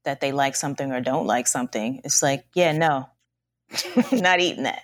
that 0.04 0.22
they 0.22 0.32
like 0.32 0.56
something 0.56 0.92
or 0.92 1.02
don't 1.02 1.28
like 1.28 1.48
something. 1.48 2.02
It's 2.04 2.24
like, 2.24 2.46
yeah, 2.54 2.72
no, 2.72 3.10
not 4.12 4.40
eating 4.40 4.64
that. 4.64 4.84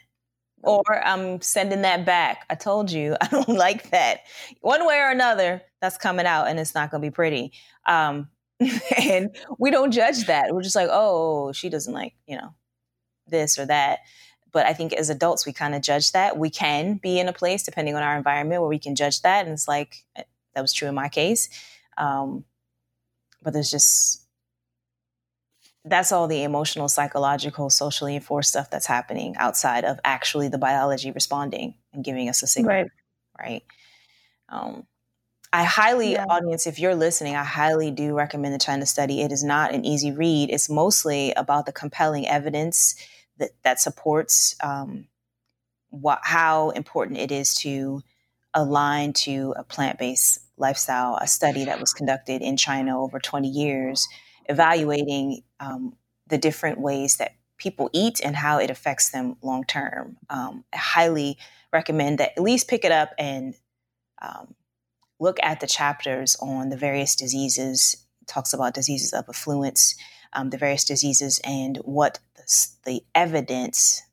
Or 0.63 0.83
I'm 0.89 1.39
sending 1.41 1.83
that 1.83 2.05
back. 2.05 2.45
I 2.49 2.55
told 2.55 2.91
you 2.91 3.15
I 3.21 3.27
don't 3.27 3.49
like 3.49 3.91
that. 3.91 4.21
One 4.61 4.85
way 4.85 4.97
or 4.99 5.11
another, 5.11 5.61
that's 5.81 5.97
coming 5.97 6.25
out 6.25 6.47
and 6.47 6.59
it's 6.59 6.73
not 6.73 6.91
going 6.91 7.01
to 7.01 7.07
be 7.07 7.13
pretty. 7.13 7.53
Um, 7.85 8.29
and 8.97 9.35
we 9.59 9.71
don't 9.71 9.91
judge 9.91 10.25
that. 10.25 10.53
We're 10.53 10.63
just 10.63 10.75
like, 10.75 10.89
oh, 10.91 11.51
she 11.51 11.69
doesn't 11.69 11.93
like, 11.93 12.13
you 12.25 12.37
know, 12.37 12.55
this 13.27 13.59
or 13.59 13.65
that. 13.67 13.99
But 14.51 14.65
I 14.65 14.73
think 14.73 14.93
as 14.93 15.09
adults, 15.09 15.45
we 15.45 15.53
kind 15.53 15.75
of 15.75 15.81
judge 15.81 16.11
that. 16.13 16.37
We 16.37 16.49
can 16.49 16.95
be 16.95 17.19
in 17.19 17.27
a 17.27 17.33
place, 17.33 17.63
depending 17.63 17.95
on 17.95 18.01
our 18.01 18.17
environment, 18.17 18.61
where 18.61 18.69
we 18.69 18.79
can 18.79 18.95
judge 18.95 19.21
that. 19.21 19.45
And 19.45 19.53
it's 19.53 19.67
like, 19.67 20.03
eh, 20.15 20.23
that 20.55 20.61
was 20.61 20.73
true 20.73 20.87
in 20.87 20.95
my 20.95 21.09
case. 21.09 21.49
Um, 21.97 22.45
but 23.43 23.53
there's 23.53 23.69
just 23.69 24.26
that's 25.89 26.11
all 26.11 26.27
the 26.27 26.43
emotional, 26.43 26.87
psychological, 26.87 27.69
socially 27.69 28.15
enforced 28.15 28.51
stuff 28.51 28.69
that's 28.69 28.85
happening 28.85 29.35
outside 29.37 29.85
of 29.85 29.99
actually 30.03 30.47
the 30.47 30.57
biology 30.57 31.11
responding 31.11 31.75
and 31.93 32.03
giving 32.03 32.29
us 32.29 32.43
a 32.43 32.47
signal. 32.47 32.73
Right. 32.73 32.91
Right. 33.39 33.63
Um, 34.49 34.87
I 35.53 35.63
highly, 35.63 36.13
yeah. 36.13 36.25
audience, 36.29 36.67
if 36.67 36.79
you're 36.79 36.95
listening, 36.95 37.35
I 37.35 37.43
highly 37.43 37.91
do 37.91 38.13
recommend 38.15 38.53
the 38.53 38.59
China 38.59 38.85
study. 38.85 39.21
It 39.21 39.31
is 39.31 39.43
not 39.43 39.73
an 39.73 39.85
easy 39.85 40.11
read. 40.11 40.49
It's 40.49 40.69
mostly 40.69 41.31
about 41.33 41.65
the 41.65 41.71
compelling 41.71 42.27
evidence 42.27 42.95
that 43.37 43.51
that 43.63 43.79
supports 43.79 44.55
um, 44.61 45.07
what 45.89 46.19
how 46.23 46.71
important 46.71 47.19
it 47.19 47.31
is 47.31 47.53
to 47.55 48.01
align 48.53 49.13
to 49.13 49.53
a 49.57 49.63
plant 49.63 49.99
based 49.99 50.39
lifestyle. 50.57 51.17
A 51.21 51.27
study 51.27 51.65
that 51.65 51.79
was 51.79 51.93
conducted 51.93 52.41
in 52.41 52.57
China 52.57 53.01
over 53.01 53.19
20 53.19 53.47
years 53.47 54.07
evaluating 54.49 55.43
um, 55.59 55.95
the 56.27 56.37
different 56.37 56.79
ways 56.79 57.17
that 57.17 57.35
people 57.57 57.89
eat 57.93 58.19
and 58.23 58.35
how 58.35 58.59
it 58.59 58.69
affects 58.69 59.09
them 59.09 59.35
long 59.41 59.63
term. 59.63 60.17
Um, 60.29 60.63
I 60.73 60.77
highly 60.77 61.37
recommend 61.73 62.19
that 62.19 62.31
at 62.37 62.43
least 62.43 62.67
pick 62.67 62.85
it 62.85 62.91
up 62.91 63.13
and 63.17 63.55
um, 64.21 64.55
look 65.19 65.37
at 65.41 65.59
the 65.59 65.67
chapters 65.67 66.35
on 66.39 66.69
the 66.69 66.77
various 66.77 67.15
diseases. 67.15 68.05
It 68.21 68.27
talks 68.27 68.53
about 68.53 68.73
diseases 68.73 69.13
of 69.13 69.25
affluence, 69.27 69.95
um, 70.33 70.49
the 70.49 70.57
various 70.57 70.85
diseases, 70.85 71.39
and 71.43 71.77
what 71.77 72.19
the, 72.35 72.67
the 72.85 73.03
evidence 73.15 74.03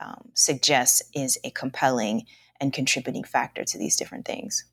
um, 0.00 0.30
suggests 0.34 1.02
is 1.14 1.38
a 1.44 1.50
compelling 1.50 2.24
and 2.60 2.72
contributing 2.72 3.24
factor 3.24 3.64
to 3.64 3.78
these 3.78 3.96
different 3.96 4.24
things. 4.24 4.64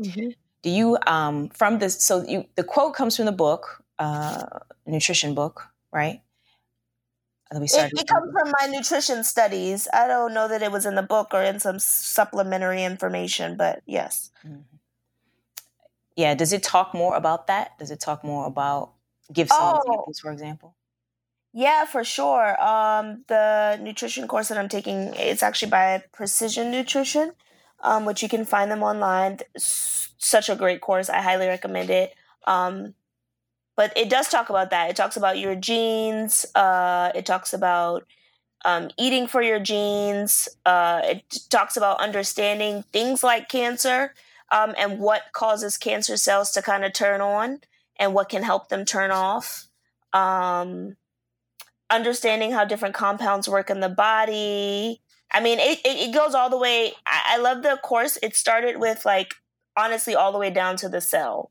Mm-hmm 0.00 0.30
do 0.62 0.70
you 0.70 0.98
um 1.06 1.48
from 1.50 1.78
this 1.78 2.02
so 2.02 2.24
you 2.26 2.44
the 2.56 2.64
quote 2.64 2.94
comes 2.94 3.16
from 3.16 3.26
the 3.26 3.32
book 3.32 3.82
uh 3.98 4.44
nutrition 4.86 5.34
book 5.34 5.68
right 5.92 6.20
let 7.52 7.60
me 7.60 7.66
start 7.66 7.92
it, 7.92 8.00
it 8.00 8.06
comes 8.06 8.30
from 8.32 8.52
my 8.60 8.66
nutrition 8.66 9.24
studies 9.24 9.88
i 9.92 10.06
don't 10.06 10.34
know 10.34 10.48
that 10.48 10.62
it 10.62 10.70
was 10.70 10.86
in 10.86 10.94
the 10.94 11.02
book 11.02 11.28
or 11.32 11.42
in 11.42 11.58
some 11.58 11.78
supplementary 11.78 12.84
information 12.84 13.56
but 13.56 13.82
yes 13.86 14.30
mm-hmm. 14.46 14.60
yeah 16.16 16.34
does 16.34 16.52
it 16.52 16.62
talk 16.62 16.94
more 16.94 17.16
about 17.16 17.46
that 17.46 17.78
does 17.78 17.90
it 17.90 18.00
talk 18.00 18.24
more 18.24 18.46
about 18.46 18.92
give 19.32 19.48
some 19.48 19.58
oh. 19.60 19.80
examples 19.80 20.20
for 20.20 20.32
example 20.32 20.74
yeah, 21.54 21.86
for 21.86 22.04
sure. 22.04 22.60
Um, 22.62 23.24
the 23.26 23.78
nutrition 23.82 24.28
course 24.28 24.48
that 24.48 24.58
I'm 24.58 24.68
taking, 24.68 25.12
it's 25.14 25.42
actually 25.42 25.70
by 25.70 26.02
Precision 26.12 26.70
Nutrition, 26.70 27.32
um, 27.80 28.04
which 28.04 28.22
you 28.22 28.28
can 28.28 28.44
find 28.44 28.70
them 28.70 28.82
online 28.82 29.38
such 29.56 30.48
a 30.48 30.56
great 30.56 30.80
course. 30.80 31.08
I 31.08 31.20
highly 31.20 31.46
recommend 31.46 31.90
it. 31.90 32.14
Um, 32.46 32.94
but 33.76 33.96
it 33.96 34.10
does 34.10 34.28
talk 34.28 34.50
about 34.50 34.70
that. 34.70 34.90
It 34.90 34.96
talks 34.96 35.16
about 35.16 35.38
your 35.38 35.54
genes. 35.54 36.44
Uh, 36.54 37.12
it 37.14 37.24
talks 37.24 37.52
about 37.52 38.06
um, 38.64 38.90
eating 38.98 39.28
for 39.28 39.40
your 39.40 39.60
genes. 39.60 40.48
Uh, 40.66 41.00
it 41.04 41.40
talks 41.48 41.76
about 41.76 42.00
understanding 42.00 42.82
things 42.92 43.22
like 43.22 43.48
cancer 43.48 44.14
um, 44.50 44.74
and 44.76 44.98
what 44.98 45.22
causes 45.32 45.76
cancer 45.76 46.16
cells 46.16 46.50
to 46.52 46.62
kind 46.62 46.84
of 46.84 46.92
turn 46.92 47.20
on 47.20 47.60
and 47.98 48.14
what 48.14 48.28
can 48.28 48.42
help 48.42 48.68
them 48.68 48.84
turn 48.84 49.10
off. 49.10 49.68
Um, 50.12 50.96
understanding 51.90 52.52
how 52.52 52.64
different 52.64 52.94
compounds 52.94 53.48
work 53.48 53.70
in 53.70 53.80
the 53.80 53.88
body. 53.88 55.00
I 55.32 55.40
mean, 55.40 55.58
it, 55.58 55.80
it, 55.84 56.08
it 56.10 56.14
goes 56.14 56.34
all 56.34 56.50
the 56.50 56.58
way. 56.58 56.92
I, 57.06 57.34
I 57.34 57.36
love 57.38 57.62
the 57.62 57.78
course. 57.82 58.18
It 58.22 58.34
started 58.36 58.78
with 58.78 59.04
like 59.04 59.34
honestly 59.76 60.14
all 60.14 60.32
the 60.32 60.38
way 60.38 60.50
down 60.50 60.76
to 60.78 60.88
the 60.88 61.00
cell, 61.00 61.50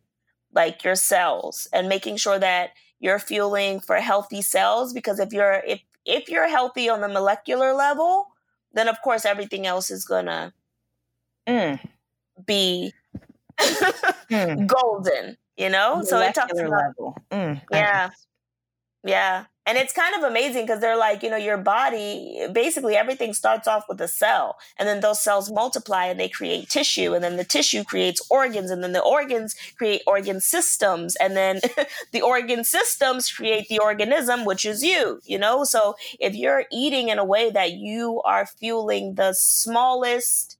like 0.53 0.83
your 0.83 0.95
cells, 0.95 1.67
and 1.73 1.87
making 1.89 2.17
sure 2.17 2.39
that 2.39 2.71
you're 2.99 3.19
fueling 3.19 3.79
for 3.79 3.97
healthy 3.97 4.41
cells. 4.41 4.93
Because 4.93 5.19
if 5.19 5.31
you're 5.33 5.61
if 5.67 5.81
if 6.05 6.29
you're 6.29 6.47
healthy 6.49 6.89
on 6.89 7.01
the 7.01 7.07
molecular 7.07 7.73
level, 7.73 8.27
then 8.73 8.87
of 8.87 9.01
course 9.01 9.25
everything 9.25 9.65
else 9.67 9.91
is 9.91 10.05
gonna 10.05 10.53
Mm. 11.47 11.79
be 12.45 12.93
Mm. 14.29 14.67
golden. 14.67 15.37
You 15.57 15.69
know, 15.69 16.03
so 16.03 16.19
it 16.19 16.35
talks 16.35 16.59
about 16.59 16.71
level. 16.97 17.17
Mm. 17.31 17.61
Yeah. 17.71 18.09
Yeah. 19.03 19.45
And 19.67 19.77
it's 19.77 19.91
kind 19.91 20.15
of 20.15 20.23
amazing 20.23 20.65
because 20.65 20.79
they're 20.79 20.97
like, 20.97 21.21
you 21.21 21.29
know, 21.29 21.35
your 21.35 21.57
body, 21.57 22.47
basically 22.53 22.95
everything 22.95 23.33
starts 23.33 23.67
off 23.67 23.83
with 23.89 23.99
a 23.99 24.07
cell. 24.07 24.57
And 24.79 24.87
then 24.87 25.01
those 25.01 25.21
cells 25.21 25.51
multiply 25.51 26.05
and 26.05 26.17
they 26.17 26.29
create 26.29 26.69
tissue. 26.69 27.13
And 27.13 27.21
then 27.21 27.35
the 27.35 27.43
tissue 27.43 27.83
creates 27.83 28.25
organs. 28.29 28.71
And 28.71 28.81
then 28.81 28.93
the 28.93 29.01
organs 29.01 29.55
create 29.77 30.03
organ 30.07 30.39
systems. 30.39 31.17
And 31.17 31.35
then 31.35 31.59
the 32.13 32.21
organ 32.21 32.63
systems 32.63 33.29
create 33.29 33.67
the 33.67 33.79
organism, 33.79 34.45
which 34.45 34.65
is 34.65 34.83
you, 34.83 35.19
you 35.25 35.37
know? 35.37 35.65
So 35.65 35.95
if 36.17 36.33
you're 36.33 36.63
eating 36.71 37.09
in 37.09 37.19
a 37.19 37.25
way 37.25 37.51
that 37.51 37.73
you 37.73 38.21
are 38.23 38.45
fueling 38.45 39.15
the 39.15 39.33
smallest 39.33 40.57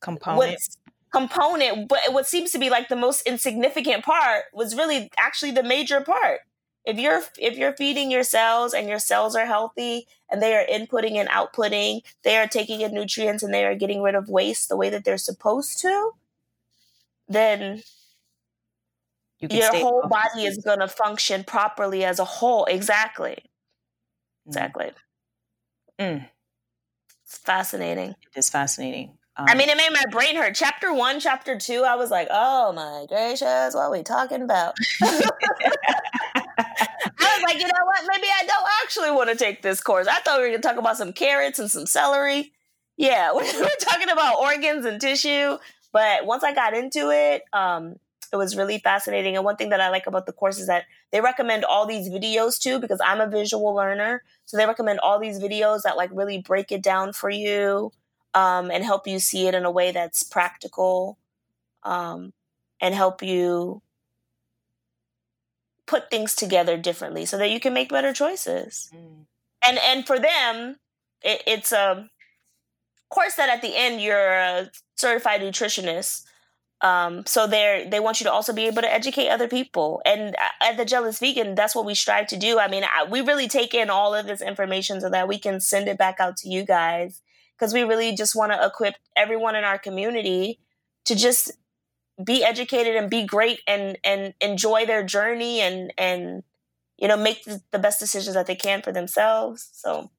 Component. 0.00 0.58
component, 1.12 1.86
but 1.86 2.00
what 2.12 2.26
seems 2.26 2.50
to 2.52 2.58
be 2.58 2.70
like 2.70 2.88
the 2.88 2.96
most 2.96 3.20
insignificant 3.26 4.02
part 4.02 4.44
was 4.54 4.74
really 4.74 5.10
actually 5.18 5.50
the 5.50 5.62
major 5.62 6.00
part. 6.00 6.40
If 6.84 6.98
you're 6.98 7.22
if 7.38 7.56
you're 7.58 7.74
feeding 7.74 8.10
your 8.10 8.22
cells 8.24 8.72
and 8.74 8.88
your 8.88 8.98
cells 8.98 9.36
are 9.36 9.46
healthy 9.46 10.06
and 10.30 10.42
they 10.42 10.54
are 10.56 10.64
inputting 10.66 11.14
and 11.16 11.28
outputting, 11.28 12.02
they 12.24 12.36
are 12.38 12.46
taking 12.46 12.80
in 12.80 12.92
nutrients 12.94 13.42
and 13.42 13.52
they 13.52 13.64
are 13.64 13.74
getting 13.74 14.02
rid 14.02 14.14
of 14.14 14.28
waste 14.28 14.68
the 14.68 14.76
way 14.76 14.90
that 14.90 15.04
they're 15.04 15.18
supposed 15.18 15.80
to, 15.80 16.12
then 17.28 17.82
You 19.40 19.48
your 19.50 19.74
whole 19.74 20.02
off 20.04 20.10
body 20.10 20.44
is 20.44 20.58
going 20.58 20.80
to 20.80 20.88
function 20.88 21.44
properly 21.44 22.04
as 22.04 22.18
a 22.18 22.24
whole. 22.24 22.64
Exactly. 22.66 23.36
Mm. 24.46 24.46
Exactly. 24.46 24.90
Mm. 25.98 26.28
It's 27.24 27.38
fascinating. 27.38 28.14
It's 28.34 28.50
fascinating. 28.50 29.18
Um, 29.36 29.46
I 29.48 29.54
mean, 29.54 29.68
it 29.68 29.76
made 29.76 29.90
my 29.92 30.04
brain 30.10 30.36
hurt. 30.36 30.54
Chapter 30.54 30.92
one, 30.92 31.20
chapter 31.20 31.58
two, 31.58 31.84
I 31.84 31.94
was 31.96 32.10
like, 32.10 32.28
oh 32.30 32.72
my 32.72 33.06
gracious, 33.08 33.74
what 33.74 33.82
are 33.84 33.90
we 33.90 34.02
talking 34.02 34.42
about? 34.42 34.74
Like, 37.50 37.60
you 37.60 37.66
know 37.66 37.84
what? 37.84 38.00
Maybe 38.12 38.28
I 38.28 38.46
don't 38.46 38.68
actually 38.84 39.10
want 39.10 39.30
to 39.30 39.36
take 39.36 39.62
this 39.62 39.80
course. 39.80 40.06
I 40.06 40.20
thought 40.20 40.38
we 40.38 40.44
were 40.44 40.50
going 40.50 40.62
to 40.62 40.68
talk 40.68 40.76
about 40.76 40.96
some 40.96 41.12
carrots 41.12 41.58
and 41.58 41.70
some 41.70 41.86
celery. 41.86 42.52
Yeah, 42.96 43.32
we're 43.34 43.44
talking 43.80 44.10
about 44.10 44.38
organs 44.38 44.84
and 44.84 45.00
tissue. 45.00 45.58
But 45.92 46.26
once 46.26 46.44
I 46.44 46.54
got 46.54 46.74
into 46.74 47.10
it, 47.10 47.42
um, 47.52 47.96
it 48.32 48.36
was 48.36 48.56
really 48.56 48.78
fascinating. 48.78 49.34
And 49.34 49.44
one 49.44 49.56
thing 49.56 49.70
that 49.70 49.80
I 49.80 49.88
like 49.88 50.06
about 50.06 50.26
the 50.26 50.32
course 50.32 50.58
is 50.58 50.68
that 50.68 50.84
they 51.10 51.20
recommend 51.20 51.64
all 51.64 51.86
these 51.86 52.08
videos 52.08 52.60
too, 52.60 52.78
because 52.78 53.00
I'm 53.04 53.20
a 53.20 53.26
visual 53.26 53.74
learner. 53.74 54.22
So 54.44 54.56
they 54.56 54.66
recommend 54.66 55.00
all 55.00 55.18
these 55.18 55.40
videos 55.40 55.82
that 55.82 55.96
like 55.96 56.10
really 56.12 56.38
break 56.38 56.70
it 56.70 56.82
down 56.82 57.12
for 57.12 57.30
you 57.30 57.90
um, 58.34 58.70
and 58.70 58.84
help 58.84 59.08
you 59.08 59.18
see 59.18 59.48
it 59.48 59.54
in 59.54 59.64
a 59.64 59.70
way 59.70 59.90
that's 59.90 60.22
practical 60.22 61.18
um, 61.82 62.32
and 62.80 62.94
help 62.94 63.22
you 63.22 63.82
put 65.90 66.08
things 66.08 66.34
together 66.36 66.76
differently 66.76 67.26
so 67.26 67.36
that 67.36 67.50
you 67.50 67.58
can 67.58 67.74
make 67.74 67.88
better 67.88 68.12
choices. 68.12 68.90
Mm. 68.94 69.26
and 69.66 69.78
and 69.78 70.06
for 70.06 70.18
them 70.18 70.76
it, 71.22 71.42
it's 71.46 71.72
a 71.72 72.08
course 73.10 73.34
that 73.34 73.50
at 73.50 73.60
the 73.60 73.76
end 73.76 74.00
you're 74.00 74.32
a 74.32 74.70
certified 74.96 75.40
nutritionist 75.40 76.22
um, 76.82 77.26
so 77.26 77.46
they're 77.46 77.88
they 77.90 78.00
want 78.00 78.20
you 78.20 78.24
to 78.24 78.32
also 78.32 78.52
be 78.52 78.66
able 78.66 78.82
to 78.82 78.92
educate 78.92 79.28
other 79.28 79.48
people. 79.48 80.00
And 80.06 80.34
at 80.62 80.76
the 80.76 80.84
jealous 80.84 81.18
vegan 81.18 81.54
that's 81.54 81.74
what 81.74 81.84
we 81.84 81.94
strive 81.94 82.26
to 82.28 82.38
do. 82.38 82.58
I 82.58 82.68
mean 82.68 82.84
I, 82.84 83.04
we 83.04 83.20
really 83.20 83.48
take 83.48 83.74
in 83.74 83.90
all 83.90 84.14
of 84.14 84.26
this 84.26 84.40
information 84.40 85.00
so 85.00 85.10
that 85.10 85.28
we 85.28 85.38
can 85.38 85.60
send 85.60 85.88
it 85.88 85.98
back 85.98 86.20
out 86.20 86.36
to 86.38 86.48
you 86.48 86.64
guys 86.64 87.20
because 87.58 87.74
we 87.74 87.82
really 87.82 88.14
just 88.14 88.34
want 88.34 88.52
to 88.52 88.66
equip 88.66 88.94
everyone 89.14 89.56
in 89.56 89.64
our 89.64 89.78
community 89.78 90.58
to 91.04 91.14
just 91.14 91.52
be 92.24 92.44
educated 92.44 92.96
and 92.96 93.10
be 93.10 93.24
great 93.24 93.60
and 93.66 93.98
and 94.04 94.34
enjoy 94.40 94.86
their 94.86 95.04
journey 95.04 95.60
and 95.60 95.92
and 95.96 96.42
you 96.98 97.08
know 97.08 97.16
make 97.16 97.44
the, 97.44 97.60
the 97.70 97.78
best 97.78 98.00
decisions 98.00 98.34
that 98.34 98.46
they 98.46 98.56
can 98.56 98.82
for 98.82 98.92
themselves 98.92 99.68
so 99.72 100.10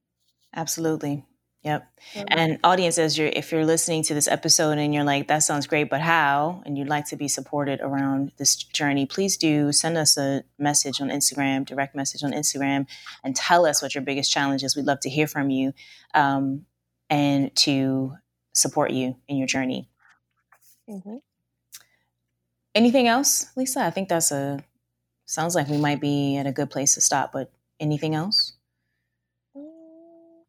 Absolutely. 0.54 1.26
Yep. 1.64 1.88
And 2.28 2.58
audience, 2.64 2.98
as 2.98 3.20
you're 3.20 3.28
if 3.28 3.52
you're 3.52 3.68
listening 3.68 4.02
to 4.04 4.16
this 4.16 4.28
episode 4.28 4.80
and 4.80 4.96
you're 4.96 5.04
like, 5.04 5.28
that 5.28 5.40
sounds 5.44 5.68
great, 5.68 5.92
but 5.92 6.02
how? 6.02 6.64
And 6.66 6.76
you'd 6.76 6.90
like 6.90 7.06
to 7.10 7.16
be 7.16 7.28
supported 7.28 7.82
around 7.82 8.32
this 8.38 8.56
journey, 8.56 9.06
please 9.06 9.38
do 9.38 9.72
send 9.72 9.96
us 9.96 10.18
a 10.18 10.44
message 10.58 11.00
on 11.02 11.10
Instagram, 11.10 11.66
direct 11.66 11.96
message 11.96 12.24
on 12.24 12.32
Instagram, 12.32 12.88
and 13.24 13.36
tell 13.36 13.68
us 13.68 13.80
what 13.80 13.94
your 13.94 14.04
biggest 14.04 14.32
challenge 14.32 14.64
is. 14.64 14.76
We'd 14.76 14.88
love 14.88 15.02
to 15.02 15.10
hear 15.10 15.28
from 15.28 15.52
you 15.52 15.74
um, 16.16 16.66
and 17.12 17.56
to 17.58 18.16
support 18.54 18.90
you 18.90 19.18
in 19.28 19.38
your 19.38 19.48
journey. 19.48 19.88
Mhm. 20.90 21.22
Anything 22.74 23.08
else, 23.08 23.48
Lisa? 23.56 23.82
I 23.82 23.90
think 23.90 24.10
that's 24.10 24.32
a 24.32 24.64
sounds 25.26 25.56
like 25.56 25.68
we 25.68 25.78
might 25.78 26.02
be 26.02 26.38
at 26.38 26.48
a 26.48 26.52
good 26.52 26.70
place 26.70 26.96
to 26.96 27.02
stop, 27.02 27.32
but 27.34 27.52
anything 27.80 28.16
else? 28.16 28.54
Mm, 29.56 30.44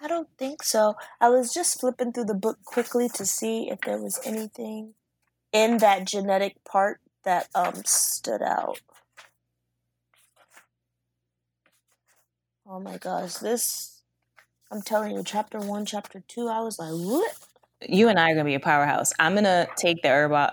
I 0.00 0.08
don't 0.08 0.28
think 0.38 0.62
so. 0.62 0.96
I 1.20 1.28
was 1.28 1.52
just 1.52 1.80
flipping 1.80 2.12
through 2.12 2.24
the 2.26 2.34
book 2.34 2.58
quickly 2.64 3.08
to 3.10 3.26
see 3.26 3.70
if 3.70 3.80
there 3.82 3.98
was 3.98 4.20
anything 4.24 4.94
in 5.52 5.78
that 5.78 6.06
genetic 6.06 6.64
part 6.64 7.00
that 7.24 7.48
um 7.54 7.82
stood 7.84 8.42
out. 8.42 8.80
Oh 12.66 12.80
my 12.80 12.98
gosh, 12.98 13.34
this 13.34 14.02
I'm 14.70 14.82
telling 14.82 15.16
you, 15.16 15.22
chapter 15.24 15.58
one, 15.58 15.86
chapter 15.86 16.22
two, 16.28 16.48
I 16.48 16.60
was 16.60 16.78
like, 16.78 16.92
what? 16.92 17.36
you 17.88 18.08
and 18.08 18.18
I 18.18 18.30
are 18.30 18.34
gonna 18.34 18.44
be 18.44 18.54
a 18.54 18.60
powerhouse. 18.60 19.12
I'm 19.18 19.34
gonna 19.34 19.66
take 19.76 20.02
the 20.02 20.08
herbo, 20.08 20.52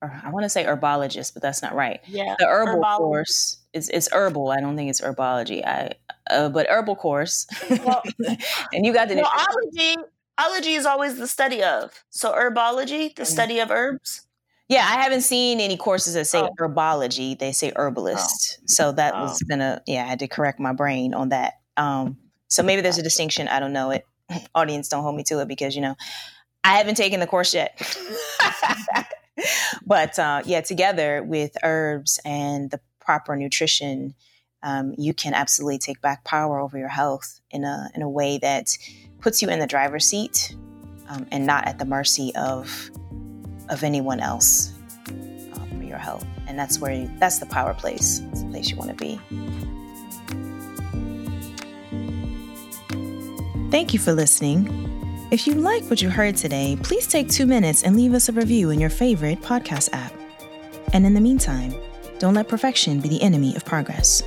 I 0.00 0.30
want 0.30 0.44
to 0.44 0.48
say 0.48 0.64
herbologist, 0.64 1.34
but 1.34 1.42
that's 1.42 1.60
not 1.62 1.74
right. 1.74 2.00
Yeah. 2.06 2.36
The 2.38 2.46
herbal 2.46 2.80
Herbology. 2.82 2.98
course 2.98 3.56
is 3.72 3.88
it's 3.88 4.08
herbal. 4.12 4.50
I 4.50 4.60
don't 4.60 4.76
think 4.76 4.90
it's 4.90 5.00
herbology. 5.00 5.64
I 5.66 5.92
uh, 6.30 6.48
but 6.50 6.68
herbal 6.68 6.96
course, 6.96 7.46
Well- 7.68 8.02
and 8.72 8.86
you 8.86 8.92
got 8.92 9.08
the 9.08 9.16
Well, 9.16 9.30
ology, 9.32 9.96
ology 10.38 10.74
is 10.74 10.86
always 10.86 11.16
the 11.18 11.26
study 11.26 11.62
of. 11.64 11.92
So 12.10 12.32
herbology, 12.32 13.14
the 13.16 13.22
Mhm. 13.24 13.26
study 13.26 13.58
of 13.60 13.70
herbs. 13.72 14.22
yeah. 14.68 14.80
I 14.86 15.02
haven't 15.02 15.22
seen 15.22 15.58
any 15.58 15.76
courses 15.76 16.14
that 16.14 16.26
say 16.26 16.42
Oh. 16.42 16.50
herbology. 16.60 17.36
They 17.38 17.50
say 17.52 17.72
herbalist. 17.74 18.60
So 18.68 18.92
that 18.92 19.14
Oh. 19.16 19.22
was 19.22 19.42
been 19.48 19.60
a 19.60 19.82
yeah. 19.86 20.04
I 20.04 20.06
had 20.06 20.20
to 20.20 20.28
correct 20.28 20.60
my 20.60 20.72
brain 20.72 21.12
on 21.14 21.30
that. 21.30 21.54
Um, 21.76 22.18
so 22.48 22.62
maybe 22.62 22.82
there's 22.82 22.98
a 22.98 23.02
distinction. 23.02 23.48
I 23.48 23.58
don't 23.58 23.72
know 23.72 23.90
it. 23.90 24.06
Audience, 24.54 24.88
don't 24.88 25.02
hold 25.02 25.16
me 25.16 25.24
to 25.24 25.40
it 25.40 25.48
because 25.48 25.74
you 25.74 25.80
know 25.82 25.96
I 26.62 26.76
haven't 26.78 26.96
taken 26.96 27.18
the 27.20 27.26
course 27.26 27.52
yet. 27.54 27.80
but 29.86 30.18
uh, 30.18 30.42
yeah, 30.44 30.60
together 30.60 31.22
with 31.22 31.56
herbs 31.62 32.20
and 32.24 32.70
the 32.70 32.80
proper 33.00 33.36
nutrition, 33.36 34.14
um, 34.62 34.94
you 34.98 35.14
can 35.14 35.34
absolutely 35.34 35.78
take 35.78 36.00
back 36.00 36.24
power 36.24 36.58
over 36.58 36.78
your 36.78 36.88
health 36.88 37.40
in 37.50 37.64
a 37.64 37.90
in 37.94 38.02
a 38.02 38.08
way 38.08 38.38
that 38.38 38.76
puts 39.20 39.40
you 39.42 39.48
in 39.48 39.58
the 39.58 39.66
driver's 39.66 40.04
seat 40.04 40.54
um, 41.08 41.26
and 41.30 41.46
not 41.46 41.66
at 41.66 41.78
the 41.78 41.84
mercy 41.84 42.32
of 42.36 42.90
of 43.68 43.84
anyone 43.84 44.20
else 44.20 44.72
um, 45.08 45.68
for 45.76 45.84
your 45.84 45.98
health. 45.98 46.26
And 46.46 46.58
that's 46.58 46.78
where 46.78 46.92
you, 46.92 47.10
that's 47.18 47.38
the 47.38 47.46
power 47.46 47.74
place. 47.74 48.20
It's 48.30 48.42
the 48.42 48.50
place 48.50 48.70
you 48.70 48.76
want 48.76 48.90
to 48.90 48.96
be. 48.96 49.20
Thank 53.70 53.92
you 53.92 53.98
for 53.98 54.14
listening. 54.14 54.87
If 55.30 55.46
you 55.46 55.52
like 55.52 55.84
what 55.90 56.00
you 56.00 56.08
heard 56.08 56.38
today, 56.38 56.78
please 56.82 57.06
take 57.06 57.28
two 57.28 57.44
minutes 57.44 57.82
and 57.82 57.94
leave 57.94 58.14
us 58.14 58.30
a 58.30 58.32
review 58.32 58.70
in 58.70 58.80
your 58.80 58.88
favorite 58.88 59.42
podcast 59.42 59.90
app. 59.92 60.10
And 60.94 61.04
in 61.04 61.12
the 61.12 61.20
meantime, 61.20 61.74
don't 62.18 62.32
let 62.32 62.48
perfection 62.48 62.98
be 62.98 63.10
the 63.10 63.20
enemy 63.20 63.54
of 63.54 63.62
progress. 63.62 64.22